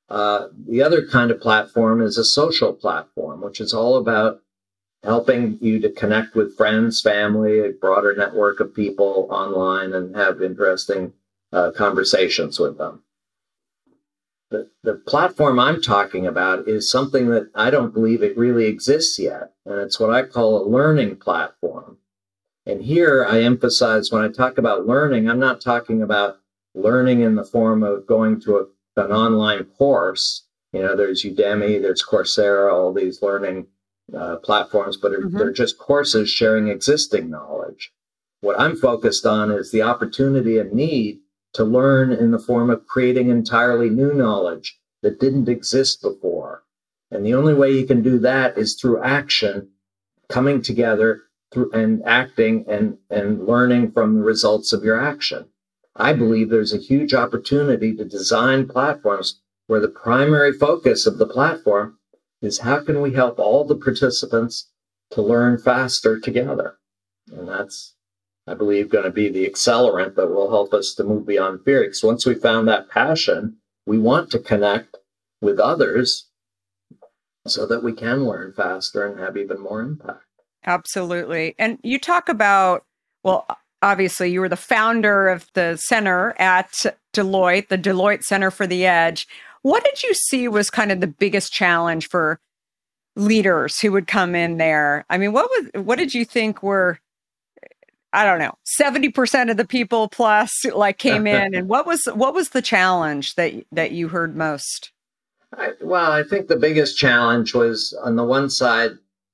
Uh, 0.10 0.48
the 0.68 0.84
other 0.84 1.08
kind 1.08 1.32
of 1.32 1.40
platform 1.40 2.02
is 2.02 2.18
a 2.18 2.26
social 2.26 2.74
platform, 2.74 3.42
which 3.42 3.62
is 3.62 3.74
all 3.74 3.96
about 3.96 4.42
helping 5.04 5.58
you 5.62 5.80
to 5.80 5.90
connect 5.90 6.36
with 6.36 6.58
friends, 6.58 7.02
family, 7.02 7.60
a 7.60 7.72
broader 7.72 8.14
network 8.16 8.60
of 8.60 8.76
people 8.76 9.28
online 9.32 9.94
and 9.94 10.16
have 10.16 10.42
interesting 10.42 11.14
uh, 11.52 11.72
conversations 11.72 12.60
with 12.60 12.78
them. 12.78 13.04
The, 14.50 14.70
the 14.84 14.96
platform 14.96 15.60
I'm 15.60 15.82
talking 15.82 16.28
about 16.28 16.68
is 16.68 16.92
something 16.92 17.30
that 17.30 17.50
I 17.56 17.70
don't 17.70 17.94
believe 17.94 18.22
it 18.22 18.38
really 18.38 18.66
exists 18.66 19.18
yet. 19.18 19.54
And 19.66 19.80
it's 19.80 20.00
what 20.00 20.10
I 20.10 20.24
call 20.24 20.58
a 20.62 20.70
learning 20.70 21.18
platform. 21.18 21.98
And 22.66 22.82
here 22.82 23.26
I 23.26 23.42
emphasize 23.42 24.12
when 24.12 24.24
I 24.24 24.28
talk 24.28 24.58
about 24.58 24.86
learning, 24.86 25.30
I'm 25.30 25.40
not 25.40 25.62
talking 25.62 26.02
about 26.02 26.38
learning 26.76 27.22
in 27.22 27.36
the 27.36 27.46
form 27.46 27.82
of 27.82 28.06
going 28.06 28.42
to 28.42 28.58
a, 28.58 29.02
an 29.02 29.12
online 29.12 29.64
course. 29.64 30.46
You 30.74 30.82
know, 30.82 30.96
there's 30.96 31.24
Udemy, 31.24 31.82
there's 31.82 32.04
Coursera, 32.04 32.72
all 32.72 32.94
these 32.94 33.22
learning 33.22 33.68
uh, 34.16 34.38
platforms, 34.38 34.98
but 34.98 35.14
mm-hmm. 35.14 35.38
they're 35.38 35.52
just 35.52 35.78
courses 35.78 36.30
sharing 36.30 36.68
existing 36.68 37.30
knowledge. 37.30 37.92
What 38.42 38.60
I'm 38.60 38.76
focused 38.76 39.26
on 39.26 39.52
is 39.52 39.72
the 39.72 39.84
opportunity 39.84 40.58
and 40.58 40.74
need 40.74 41.20
to 41.54 41.64
learn 41.64 42.12
in 42.12 42.32
the 42.32 42.40
form 42.40 42.70
of 42.70 42.88
creating 42.88 43.30
entirely 43.30 43.90
new 43.90 44.14
knowledge 44.14 44.80
that 45.02 45.20
didn't 45.20 45.50
exist 45.50 46.02
before. 46.02 46.64
And 47.10 47.26
the 47.26 47.34
only 47.34 47.54
way 47.54 47.72
you 47.72 47.86
can 47.86 48.02
do 48.02 48.20
that 48.20 48.58
is 48.58 48.76
through 48.76 49.04
action, 49.04 49.70
coming 50.30 50.62
together 50.62 51.24
through 51.52 51.72
and 51.74 52.02
acting 52.06 52.66
and, 52.68 52.98
and 53.10 53.46
learning 53.46 53.92
from 53.92 54.16
the 54.16 54.24
results 54.24 54.72
of 54.72 54.84
your 54.84 55.00
action. 55.00 55.46
I 55.96 56.14
believe 56.14 56.50
there's 56.50 56.74
a 56.74 56.78
huge 56.78 57.14
opportunity 57.14 57.94
to 57.96 58.06
design 58.06 58.68
platforms 58.68 59.42
where 59.68 59.82
the 59.82 59.90
primary 59.90 60.54
focus 60.54 61.06
of 61.06 61.18
the 61.18 61.28
platform 61.28 61.98
is 62.42 62.60
how 62.60 62.84
can 62.84 63.02
we 63.02 63.14
help 63.14 63.40
all 63.40 63.66
the 63.66 63.76
participants 63.76 64.70
to 65.12 65.22
learn 65.22 65.58
faster 65.58 66.20
together? 66.20 66.78
And 67.32 67.48
that's, 67.48 67.96
I 68.48 68.54
believe, 68.54 68.90
going 68.90 69.04
to 69.04 69.12
be 69.12 69.30
the 69.30 69.48
accelerant 69.48 70.16
that 70.16 70.28
will 70.28 70.50
help 70.50 70.74
us 70.74 70.94
to 70.96 71.04
move 71.04 71.26
beyond 71.26 71.64
fear. 71.64 71.82
Because 71.82 72.04
once 72.04 72.26
we 72.26 72.36
found 72.36 72.68
that 72.68 72.90
passion, 72.90 73.58
we 73.86 74.00
want 74.00 74.32
to 74.32 74.40
connect 74.40 74.98
with 75.42 75.60
others 75.60 76.28
so 77.48 77.66
that 77.66 77.84
we 77.84 77.94
can 77.94 78.26
learn 78.26 78.54
faster 78.54 79.06
and 79.06 79.20
have 79.20 79.38
even 79.38 79.60
more 79.60 79.82
impact. 79.82 80.26
Absolutely. 80.66 81.56
And 81.58 81.80
you 81.84 82.00
talk 82.00 82.30
about, 82.30 82.86
well, 83.24 83.46
obviously, 83.82 84.32
you 84.32 84.42
were 84.42 84.50
the 84.50 84.56
founder 84.56 85.28
of 85.28 85.48
the 85.54 85.78
center 85.78 86.36
at 86.40 86.86
Deloitte, 87.14 87.70
the 87.70 87.78
Deloitte 87.78 88.24
Center 88.24 88.52
for 88.52 88.68
the 88.68 88.86
Edge. 88.86 89.28
What 89.64 89.84
did 89.84 90.04
you 90.04 90.14
see 90.14 90.48
was 90.48 90.70
kind 90.70 90.92
of 90.92 91.02
the 91.02 91.08
biggest 91.08 91.52
challenge 91.52 92.10
for 92.10 92.40
leaders 93.16 93.80
who 93.80 93.92
would 93.92 94.08
come 94.08 94.36
in 94.36 94.58
there? 94.58 95.06
I 95.10 95.18
mean, 95.18 95.34
what 95.34 95.50
was 95.50 95.84
what 95.84 95.98
did 95.98 96.14
you 96.14 96.26
think 96.26 96.62
were 96.62 97.00
I 98.14 98.26
don't 98.26 98.40
know, 98.40 98.54
70% 98.82 99.50
of 99.50 99.58
the 99.58 99.66
people 99.66 100.10
plus 100.10 100.52
like 100.66 100.98
came 100.98 101.28
in. 101.28 101.56
And 101.62 101.68
what 101.68 101.86
was 101.86 102.02
what 102.14 102.34
was 102.34 102.50
the 102.50 102.62
challenge 102.62 103.36
that 103.36 103.54
that 103.72 103.92
you 103.92 104.10
heard 104.10 104.36
most? 104.36 104.92
I, 105.58 105.72
well, 105.82 106.12
I 106.12 106.24
think 106.24 106.48
the 106.48 106.56
biggest 106.56 106.98
challenge 106.98 107.54
was 107.54 107.98
on 108.04 108.16
the 108.16 108.24
one 108.24 108.50
side 108.50 108.92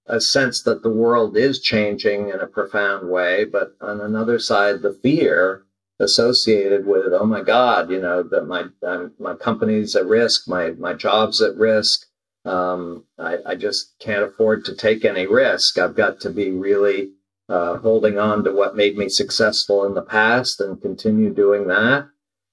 a 0.08 0.22
sense 0.22 0.64
that 0.64 0.84
the 0.84 0.90
world 0.90 1.38
is 1.38 1.60
changing 1.60 2.30
in 2.30 2.40
a 2.40 2.48
profound 2.48 3.10
way, 3.10 3.46
but 3.46 3.76
on 3.82 4.00
another 4.00 4.40
side 4.40 4.82
the 4.82 4.94
fear 4.94 5.64
associated 6.00 6.86
with 6.86 7.12
oh 7.12 7.26
my 7.26 7.42
god 7.42 7.90
you 7.90 8.00
know 8.00 8.22
that 8.22 8.46
my 8.46 8.66
I'm, 8.88 9.12
my 9.18 9.34
company's 9.34 9.96
at 9.96 10.06
risk 10.06 10.48
my 10.48 10.72
my 10.72 10.94
job's 10.94 11.42
at 11.42 11.56
risk. 11.56 12.06
Um, 12.46 13.04
I, 13.20 13.40
I, 13.46 13.56
just 13.56 14.00
can't 14.00 14.24
afford 14.24 14.64
to 14.66 14.76
take 14.76 15.04
any 15.04 15.28
risk. 15.28 15.78
I've 15.78 15.98
got 15.98 16.22
to 16.22 16.30
be 16.30 16.50
really 16.52 17.12
uh, 17.50 17.78
holding 17.78 18.18
on 18.20 18.44
to 18.44 18.52
what 18.52 18.76
made 18.76 18.98
me 18.98 19.08
successful 19.10 19.86
in 19.86 19.94
the 19.94 20.02
past 20.02 20.60
and 20.60 20.82
continue 20.82 21.34
doing 21.34 21.68
that 21.68 22.08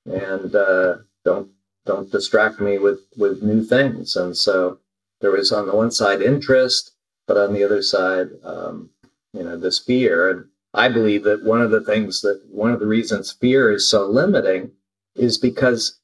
and 0.06 0.54
uh, 0.54 0.96
don't 1.24 1.50
don't 1.86 2.12
distract 2.12 2.60
me 2.60 2.78
with 2.78 3.00
with 3.16 3.42
new 3.42 3.64
things 3.64 4.16
and 4.16 4.36
so 4.36 4.78
there 5.20 5.30
was 5.30 5.52
on 5.52 5.66
the 5.66 5.74
one 5.74 5.90
side 5.90 6.22
interest 6.22 6.92
but 7.26 7.36
on 7.36 7.52
the 7.52 7.64
other 7.64 7.82
side 7.82 8.28
um, 8.44 8.90
you 9.32 9.42
know 9.42 9.58
this 9.58 9.78
fear 9.78 10.30
and 10.30 10.44
I 10.74 10.88
believe 10.88 11.22
that 11.22 11.44
one 11.44 11.62
of 11.62 11.70
the 11.70 11.80
things 11.80 12.20
that 12.22 12.42
one 12.50 12.72
of 12.72 12.80
the 12.80 12.86
reasons 12.86 13.30
fear 13.30 13.70
is 13.70 13.88
so 13.88 14.06
limiting 14.06 14.72
is 15.14 15.38
because 15.38 16.00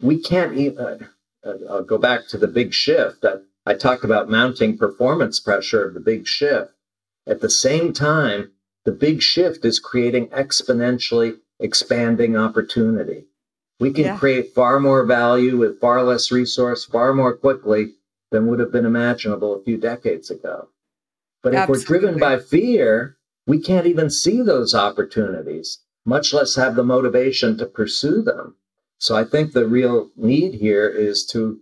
we 0.00 0.20
can't 0.20 0.56
even. 0.56 0.84
Uh, 0.84 0.98
uh, 1.44 1.54
I'll 1.70 1.84
go 1.84 1.98
back 1.98 2.26
to 2.28 2.36
the 2.36 2.48
big 2.48 2.74
shift. 2.74 3.24
I, 3.24 3.34
I 3.64 3.74
talk 3.74 4.02
about 4.02 4.28
mounting 4.28 4.76
performance 4.76 5.38
pressure 5.38 5.86
of 5.86 5.94
the 5.94 6.00
big 6.00 6.26
shift. 6.26 6.72
At 7.28 7.42
the 7.42 7.50
same 7.50 7.92
time, 7.92 8.52
the 8.84 8.92
big 8.92 9.20
shift 9.20 9.64
is 9.64 9.78
creating 9.78 10.28
exponentially 10.28 11.36
expanding 11.60 12.36
opportunity. 12.36 13.26
We 13.78 13.92
can 13.92 14.04
yeah. 14.04 14.18
create 14.18 14.54
far 14.54 14.80
more 14.80 15.04
value 15.04 15.58
with 15.58 15.78
far 15.78 16.02
less 16.02 16.32
resource, 16.32 16.86
far 16.86 17.12
more 17.12 17.36
quickly 17.36 17.94
than 18.30 18.46
would 18.46 18.60
have 18.60 18.72
been 18.72 18.86
imaginable 18.86 19.54
a 19.54 19.62
few 19.62 19.76
decades 19.76 20.30
ago. 20.30 20.68
But 21.42 21.54
if 21.54 21.68
we're 21.68 21.78
driven 21.78 22.18
by 22.18 22.38
fear, 22.38 23.16
we 23.46 23.60
can't 23.60 23.86
even 23.86 24.10
see 24.10 24.42
those 24.42 24.74
opportunities, 24.74 25.80
much 26.04 26.32
less 26.32 26.56
have 26.56 26.76
the 26.76 26.82
motivation 26.82 27.56
to 27.58 27.66
pursue 27.66 28.22
them. 28.22 28.56
So 28.98 29.14
I 29.14 29.24
think 29.24 29.52
the 29.52 29.66
real 29.66 30.10
need 30.16 30.54
here 30.54 30.88
is 30.88 31.24
to 31.26 31.60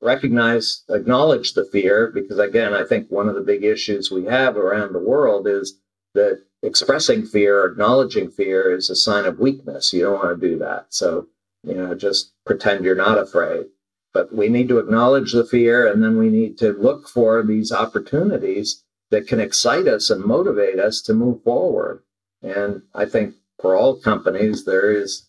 recognize, 0.00 0.82
acknowledge 0.90 1.54
the 1.54 1.64
fear, 1.64 2.10
because 2.12 2.38
again, 2.38 2.74
I 2.74 2.84
think 2.84 3.10
one 3.10 3.28
of 3.28 3.34
the 3.34 3.40
big 3.40 3.64
issues 3.64 4.10
we 4.10 4.24
have 4.24 4.56
around 4.56 4.92
the 4.92 4.98
world 4.98 5.46
is 5.46 5.78
that 6.14 6.42
expressing 6.62 7.24
fear, 7.24 7.64
acknowledging 7.64 8.30
fear 8.30 8.74
is 8.74 8.90
a 8.90 8.96
sign 8.96 9.24
of 9.24 9.38
weakness. 9.38 9.92
You 9.92 10.02
don't 10.02 10.24
want 10.24 10.40
to 10.40 10.48
do 10.48 10.58
that. 10.58 10.86
So, 10.90 11.28
you 11.62 11.74
know, 11.74 11.94
just 11.94 12.32
pretend 12.44 12.84
you're 12.84 12.94
not 12.94 13.18
afraid. 13.18 13.66
But 14.12 14.34
we 14.34 14.48
need 14.48 14.68
to 14.68 14.78
acknowledge 14.78 15.32
the 15.32 15.44
fear 15.44 15.90
and 15.90 16.02
then 16.02 16.18
we 16.18 16.28
need 16.28 16.58
to 16.58 16.72
look 16.72 17.08
for 17.08 17.42
these 17.42 17.72
opportunities 17.72 18.84
that 19.10 19.26
can 19.26 19.40
excite 19.40 19.86
us 19.86 20.10
and 20.10 20.24
motivate 20.24 20.78
us 20.78 21.00
to 21.02 21.14
move 21.14 21.42
forward. 21.42 22.02
And 22.42 22.82
I 22.94 23.06
think 23.06 23.36
for 23.60 23.74
all 23.76 23.96
companies, 23.96 24.64
there 24.64 24.90
is 24.90 25.28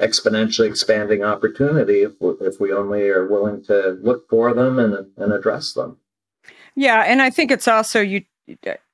exponentially 0.00 0.68
expanding 0.68 1.22
opportunity 1.22 2.02
if, 2.02 2.12
if 2.40 2.60
we 2.60 2.72
only 2.72 3.08
are 3.08 3.26
willing 3.26 3.62
to 3.64 3.98
look 4.02 4.28
for 4.28 4.54
them 4.54 4.78
and, 4.78 5.10
and 5.16 5.32
address 5.32 5.72
them. 5.72 5.98
Yeah. 6.74 7.02
And 7.02 7.20
I 7.20 7.30
think 7.30 7.50
it's 7.50 7.68
also, 7.68 8.00
you, 8.00 8.22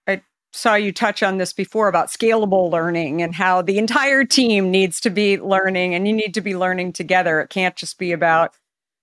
I 0.06 0.22
saw 0.52 0.74
you 0.74 0.92
touch 0.92 1.22
on 1.22 1.38
this 1.38 1.52
before 1.52 1.88
about 1.88 2.10
scalable 2.10 2.70
learning 2.70 3.22
and 3.22 3.34
how 3.34 3.62
the 3.62 3.78
entire 3.78 4.24
team 4.24 4.70
needs 4.70 5.00
to 5.00 5.10
be 5.10 5.38
learning 5.38 5.94
and 5.94 6.08
you 6.08 6.14
need 6.14 6.34
to 6.34 6.40
be 6.40 6.56
learning 6.56 6.94
together. 6.94 7.40
It 7.40 7.50
can't 7.50 7.76
just 7.76 7.98
be 7.98 8.12
about 8.12 8.54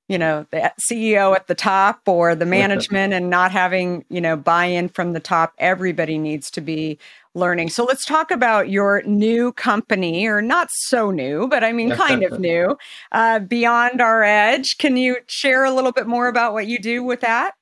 you 0.08 0.19
know 0.19 0.45
the 0.51 0.71
ceo 0.79 1.36
at 1.36 1.47
the 1.47 1.55
top 1.55 2.01
or 2.05 2.36
the 2.36 2.45
management 2.45 3.12
and 3.12 3.29
not 3.29 3.51
having 3.51 4.05
you 4.10 4.21
know 4.21 4.36
buy-in 4.36 4.88
from 4.89 5.13
the 5.13 5.19
top 5.19 5.53
everybody 5.58 6.19
needs 6.19 6.51
to 6.51 6.62
be 6.62 6.99
learning. 7.35 7.69
So 7.69 7.83
let's 7.83 8.05
talk 8.05 8.31
about 8.31 8.69
your 8.69 9.01
new 9.05 9.51
company 9.53 10.25
or 10.25 10.41
not 10.41 10.69
so 10.71 11.11
new 11.11 11.47
but 11.47 11.63
i 11.63 11.71
mean 11.71 11.91
kind 11.91 12.23
of 12.23 12.39
new 12.39 12.77
uh, 13.11 13.39
beyond 13.39 14.01
our 14.01 14.23
edge. 14.23 14.77
Can 14.77 14.97
you 14.97 15.17
share 15.27 15.65
a 15.65 15.71
little 15.71 15.91
bit 15.91 16.07
more 16.07 16.27
about 16.27 16.53
what 16.53 16.67
you 16.67 16.79
do 16.79 17.03
with 17.03 17.21
that? 17.21 17.53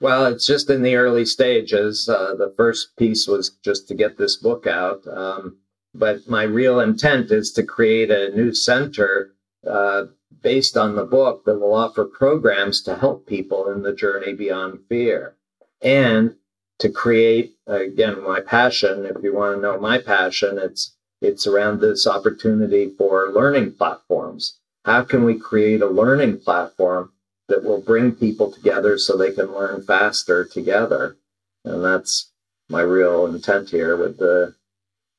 Well 0.00 0.26
it's 0.26 0.46
just 0.46 0.68
in 0.70 0.82
the 0.82 0.96
early 0.96 1.24
stages. 1.24 2.08
Uh, 2.08 2.34
the 2.34 2.52
first 2.56 2.96
piece 2.96 3.26
was 3.26 3.50
just 3.64 3.88
to 3.88 3.94
get 3.94 4.18
this 4.18 4.36
book 4.36 4.66
out 4.66 5.06
um, 5.06 5.58
but 5.94 6.28
my 6.28 6.42
real 6.42 6.80
intent 6.80 7.30
is 7.30 7.50
to 7.52 7.62
create 7.62 8.10
a 8.10 8.34
new 8.34 8.54
center 8.54 9.34
uh, 9.66 10.04
based 10.42 10.76
on 10.76 10.94
the 10.94 11.04
book 11.04 11.44
that 11.44 11.58
will 11.58 11.74
offer 11.74 12.04
programs 12.04 12.82
to 12.82 12.96
help 12.96 13.26
people 13.26 13.70
in 13.70 13.82
the 13.82 13.92
journey 13.92 14.32
beyond 14.32 14.80
fear. 14.88 15.36
And 15.82 16.36
to 16.80 16.88
create 16.88 17.54
again 17.66 18.22
my 18.22 18.40
passion 18.40 19.06
if 19.06 19.22
you 19.22 19.34
want 19.34 19.56
to 19.56 19.62
know 19.62 19.78
my 19.78 19.98
passion 19.98 20.58
it's 20.58 20.96
it's 21.20 21.46
around 21.46 21.80
this 21.80 22.06
opportunity 22.06 22.90
for 22.96 23.30
learning 23.30 23.72
platforms. 23.72 24.58
How 24.84 25.04
can 25.04 25.24
we 25.24 25.38
create 25.38 25.82
a 25.82 25.86
learning 25.86 26.40
platform 26.40 27.12
that 27.48 27.62
will 27.62 27.80
bring 27.80 28.12
people 28.12 28.50
together 28.50 28.96
so 28.96 29.16
they 29.16 29.32
can 29.32 29.52
learn 29.52 29.82
faster 29.82 30.44
together? 30.44 31.16
And 31.64 31.84
that's 31.84 32.30
my 32.70 32.80
real 32.80 33.26
intent 33.26 33.68
here 33.68 33.96
with 33.96 34.18
the 34.18 34.54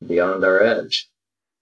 Beyond 0.05 0.43
Our 0.43 0.61
Edge. 0.63 1.07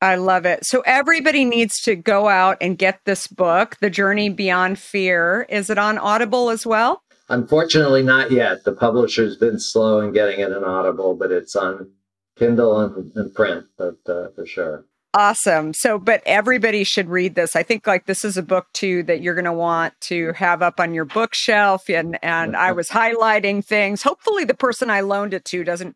I 0.02 0.16
love 0.16 0.46
it. 0.46 0.66
So 0.66 0.82
everybody 0.86 1.44
needs 1.44 1.82
to 1.82 1.98
go 1.98 2.30
out 2.30 2.58
and 2.62 2.78
get 2.78 3.02
this 3.04 3.28
book, 3.28 3.76
The 3.82 3.90
Journey 3.90 4.30
Beyond 4.30 4.80
Fear. 4.80 5.46
Is 5.50 5.70
it 5.70 5.78
on 5.78 5.98
Audible 5.98 6.50
as 6.50 6.66
well? 6.66 7.04
Unfortunately, 7.30 8.02
not 8.02 8.32
yet. 8.32 8.64
The 8.64 8.74
publisher's 8.74 9.38
been 9.38 9.60
slow 9.60 10.02
in 10.02 10.12
getting 10.14 10.40
it 10.40 10.52
in 10.52 10.64
Audible, 10.64 11.16
but 11.16 11.32
it's 11.32 11.56
on 11.56 11.92
Kindle 12.36 12.80
and, 12.80 13.12
and 13.16 13.34
print, 13.34 13.66
but 13.78 13.98
uh, 14.08 14.30
for 14.36 14.46
sure. 14.46 14.86
Awesome. 15.14 15.74
So, 15.74 15.98
but 15.98 16.22
everybody 16.26 16.84
should 16.84 17.10
read 17.10 17.34
this. 17.34 17.56
I 17.56 17.64
think 17.64 17.88
like 17.88 18.06
this 18.06 18.24
is 18.24 18.38
a 18.38 18.44
book 18.44 18.68
too 18.74 19.02
that 19.04 19.22
you're 19.22 19.34
going 19.34 19.46
to 19.46 19.54
want 19.54 20.00
to 20.02 20.34
have 20.34 20.62
up 20.62 20.80
on 20.80 20.94
your 20.94 21.06
bookshelf. 21.06 21.90
And 21.90 22.20
and 22.24 22.56
I 22.56 22.74
was 22.74 22.90
highlighting 22.90 23.66
things. 23.66 24.04
Hopefully, 24.04 24.44
the 24.44 24.54
person 24.54 24.92
I 24.92 25.02
loaned 25.02 25.34
it 25.34 25.46
to 25.46 25.64
doesn't 25.64 25.96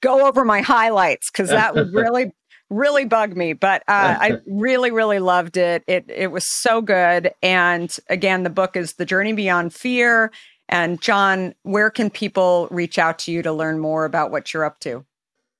go 0.00 0.26
over 0.26 0.44
my 0.44 0.62
highlights 0.62 1.30
because 1.30 1.50
that 1.50 1.74
would 1.74 1.92
really 1.94 2.32
really 2.74 3.04
bug 3.04 3.36
me. 3.36 3.52
But 3.52 3.82
uh, 3.88 4.16
I 4.20 4.38
really 4.46 4.90
really 4.90 5.18
loved 5.18 5.56
it. 5.56 5.84
It 5.86 6.04
it 6.08 6.30
was 6.30 6.44
so 6.46 6.80
good. 6.80 7.32
And 7.42 7.94
again, 8.08 8.42
the 8.42 8.50
book 8.50 8.76
is 8.76 8.94
The 8.94 9.06
Journey 9.06 9.32
Beyond 9.32 9.74
Fear. 9.74 10.32
And 10.68 11.00
John, 11.00 11.54
where 11.62 11.90
can 11.90 12.08
people 12.08 12.68
reach 12.70 12.98
out 12.98 13.18
to 13.20 13.32
you 13.32 13.42
to 13.42 13.52
learn 13.52 13.78
more 13.78 14.04
about 14.04 14.30
what 14.30 14.52
you're 14.52 14.64
up 14.64 14.80
to? 14.80 15.04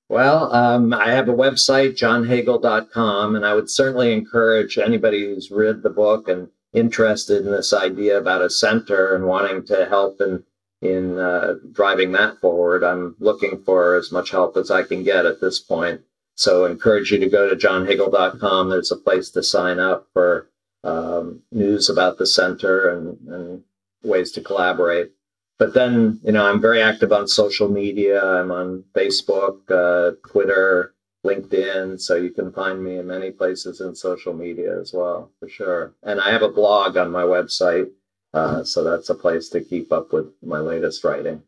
Well, 0.09 0.53
um, 0.55 0.93
I 0.93 1.11
have 1.13 1.29
a 1.29 1.35
website, 1.35 1.97
johnhagel.com, 1.97 3.37
and 3.37 3.45
I 3.45 3.55
would 3.55 3.71
certainly 3.71 4.13
encourage 4.13 4.79
anybody 4.79 5.25
who's 5.25 5.51
read 5.51 5.83
the 5.83 5.91
book 5.91 6.29
and 6.29 6.49
interested 6.75 7.45
in 7.45 7.53
this 7.53 7.73
idea 7.73 8.19
about 8.19 8.43
a 8.43 8.51
center 8.51 9.15
and 9.15 9.27
wanting 9.27 9.65
to 9.67 9.87
help 9.87 10.21
in 10.21 10.45
in 10.83 11.19
uh, 11.19 11.55
driving 11.73 12.13
that 12.13 12.39
forward. 12.41 12.85
I'm 12.85 13.17
looking 13.19 13.63
for 13.65 13.95
as 13.95 14.13
much 14.13 14.31
help 14.31 14.57
as 14.59 14.71
I 14.71 14.83
can 14.83 15.03
get 15.03 15.25
at 15.25 15.41
this 15.41 15.59
point. 15.59 16.03
So, 16.35 16.67
I 16.67 16.71
encourage 16.71 17.11
you 17.11 17.19
to 17.19 17.29
go 17.29 17.49
to 17.49 17.57
johnhagel.com. 17.57 18.71
There's 18.71 18.93
a 18.93 18.97
place 18.97 19.31
to 19.31 19.43
sign 19.43 19.79
up 19.79 20.09
for 20.13 20.49
um, 20.85 21.41
news 21.51 21.89
about 21.89 22.19
the 22.19 22.27
center 22.27 22.89
and, 22.89 23.19
and 23.29 23.63
ways 24.03 24.31
to 24.33 24.41
collaborate. 24.41 25.13
But 25.59 25.73
then 25.73 26.21
you 26.25 26.33
know 26.33 26.47
i'm 26.47 26.61
very 26.61 26.83
active 26.83 27.13
on 27.13 27.27
social 27.27 27.69
media. 27.69 28.23
I'm 28.23 28.51
on 28.51 28.85
facebook 28.95 29.59
uh, 29.71 30.17
twitter 30.29 30.95
linkedin. 31.25 31.99
So 32.01 32.17
you 32.17 32.31
can 32.31 32.53
find 32.53 32.85
me 32.85 32.99
in 32.99 33.07
many 33.07 33.31
places 33.31 33.81
in 33.81 33.95
social 33.95 34.35
media 34.35 34.79
as 34.79 34.93
well 34.93 35.31
for 35.41 35.49
sure. 35.49 35.95
And 36.03 36.21
i 36.21 36.31
have 36.31 36.43
a 36.43 36.49
blog 36.49 36.97
on 36.97 37.11
my 37.11 37.23
website 37.23 37.91
uh, 38.35 38.65
so 38.65 38.83
that's 38.83 39.11
a 39.11 39.15
place 39.15 39.49
to 39.51 39.61
keep 39.61 39.93
up 39.93 40.13
with 40.13 40.27
my 40.43 40.59
latest 40.59 41.05
writing 41.05 41.43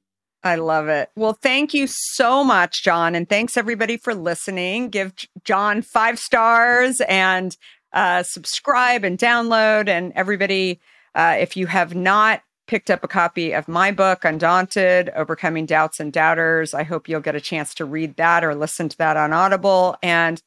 I 0.47 0.55
love 0.55 0.87
it. 0.89 1.11
Well, 1.17 1.33
thank 1.33 1.75
you 1.75 1.89
so 1.89 2.45
much, 2.45 2.85
John. 2.85 3.17
And 3.17 3.29
thanks 3.29 3.57
everybody 3.57 3.97
for 3.97 4.15
listening. 4.15 4.91
Give 4.91 5.13
John 5.43 5.83
five 5.83 6.21
stars 6.21 7.01
and 7.09 7.57
uh, 7.93 8.23
subscribe 8.23 9.03
and 9.03 9.19
download. 9.19 9.89
And 9.89 10.13
everybody, 10.15 10.81
uh, 11.17 11.37
if 11.41 11.57
you 11.57 11.67
have 11.67 11.97
not 11.97 12.43
picked 12.69 12.91
up 12.91 13.03
a 13.03 13.09
copy 13.09 13.53
of 13.53 13.67
my 13.67 13.91
book, 13.91 14.25
Undaunted 14.25 15.11
Overcoming 15.17 15.67
Doubts 15.67 16.01
and 16.01 16.13
Doubters. 16.13 16.75
I 16.75 16.83
hope 16.85 17.09
you'll 17.09 17.21
get 17.21 17.35
a 17.35 17.41
chance 17.41 17.75
to 17.75 17.85
read 17.85 18.17
that 18.17 18.45
or 18.45 18.55
listen 18.55 18.89
to 18.89 18.99
that 18.99 19.17
on 19.17 19.33
Audible. 19.33 19.97
And 20.03 20.41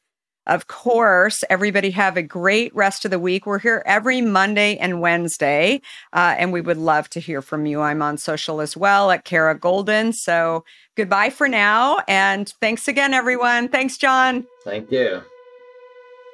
of 0.46 0.66
course, 0.66 1.44
everybody 1.50 1.90
have 1.90 2.16
a 2.16 2.22
great 2.22 2.74
rest 2.74 3.04
of 3.04 3.10
the 3.10 3.18
week. 3.18 3.46
We're 3.46 3.58
here 3.58 3.82
every 3.86 4.20
Monday 4.20 4.76
and 4.78 5.00
Wednesday, 5.00 5.80
uh, 6.12 6.34
and 6.38 6.52
we 6.52 6.60
would 6.60 6.78
love 6.78 7.08
to 7.10 7.20
hear 7.20 7.42
from 7.42 7.66
you. 7.66 7.80
I'm 7.80 8.02
on 8.02 8.18
social 8.18 8.60
as 8.60 8.76
well 8.76 9.10
at 9.10 9.24
Kara 9.24 9.58
Goldin. 9.58 10.14
So 10.14 10.64
goodbye 10.96 11.30
for 11.30 11.48
now. 11.48 11.98
And 12.08 12.48
thanks 12.60 12.88
again, 12.88 13.14
everyone. 13.14 13.68
Thanks, 13.68 13.96
John. 13.96 14.46
Thank 14.64 14.90
you. 14.90 15.22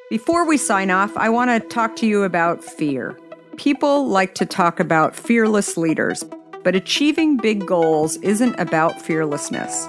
Before 0.08 0.46
we 0.46 0.56
sign 0.56 0.90
off, 0.90 1.16
I 1.16 1.28
want 1.28 1.50
to 1.50 1.68
talk 1.68 1.96
to 1.96 2.06
you 2.06 2.22
about 2.22 2.62
fear. 2.62 3.18
People 3.56 4.06
like 4.06 4.34
to 4.36 4.46
talk 4.46 4.78
about 4.78 5.16
fearless 5.16 5.76
leaders, 5.76 6.22
but 6.62 6.76
achieving 6.76 7.36
big 7.36 7.66
goals 7.66 8.16
isn't 8.18 8.58
about 8.60 9.02
fearlessness. 9.02 9.88